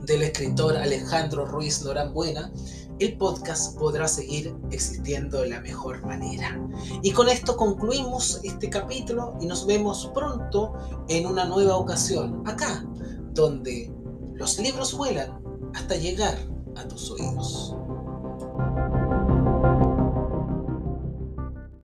del 0.02 0.22
escritor 0.22 0.76
Alejandro 0.76 1.44
Ruiz 1.46 1.82
Norambuena, 1.82 2.52
el 2.98 3.18
podcast 3.18 3.76
podrá 3.78 4.08
seguir 4.08 4.56
existiendo 4.70 5.42
de 5.42 5.50
la 5.50 5.60
mejor 5.60 6.04
manera. 6.06 6.58
Y 7.02 7.10
con 7.12 7.28
esto 7.28 7.56
concluimos 7.56 8.40
este 8.42 8.70
capítulo 8.70 9.36
y 9.40 9.46
nos 9.46 9.66
vemos 9.66 10.10
pronto 10.14 10.74
en 11.08 11.26
una 11.26 11.44
nueva 11.44 11.76
ocasión, 11.76 12.42
acá, 12.46 12.86
donde 13.34 13.92
los 14.34 14.58
libros 14.58 14.96
vuelan 14.96 15.45
hasta 15.74 15.96
llegar 15.96 16.38
a 16.76 16.86
tus 16.88 17.10
oídos. 17.10 17.76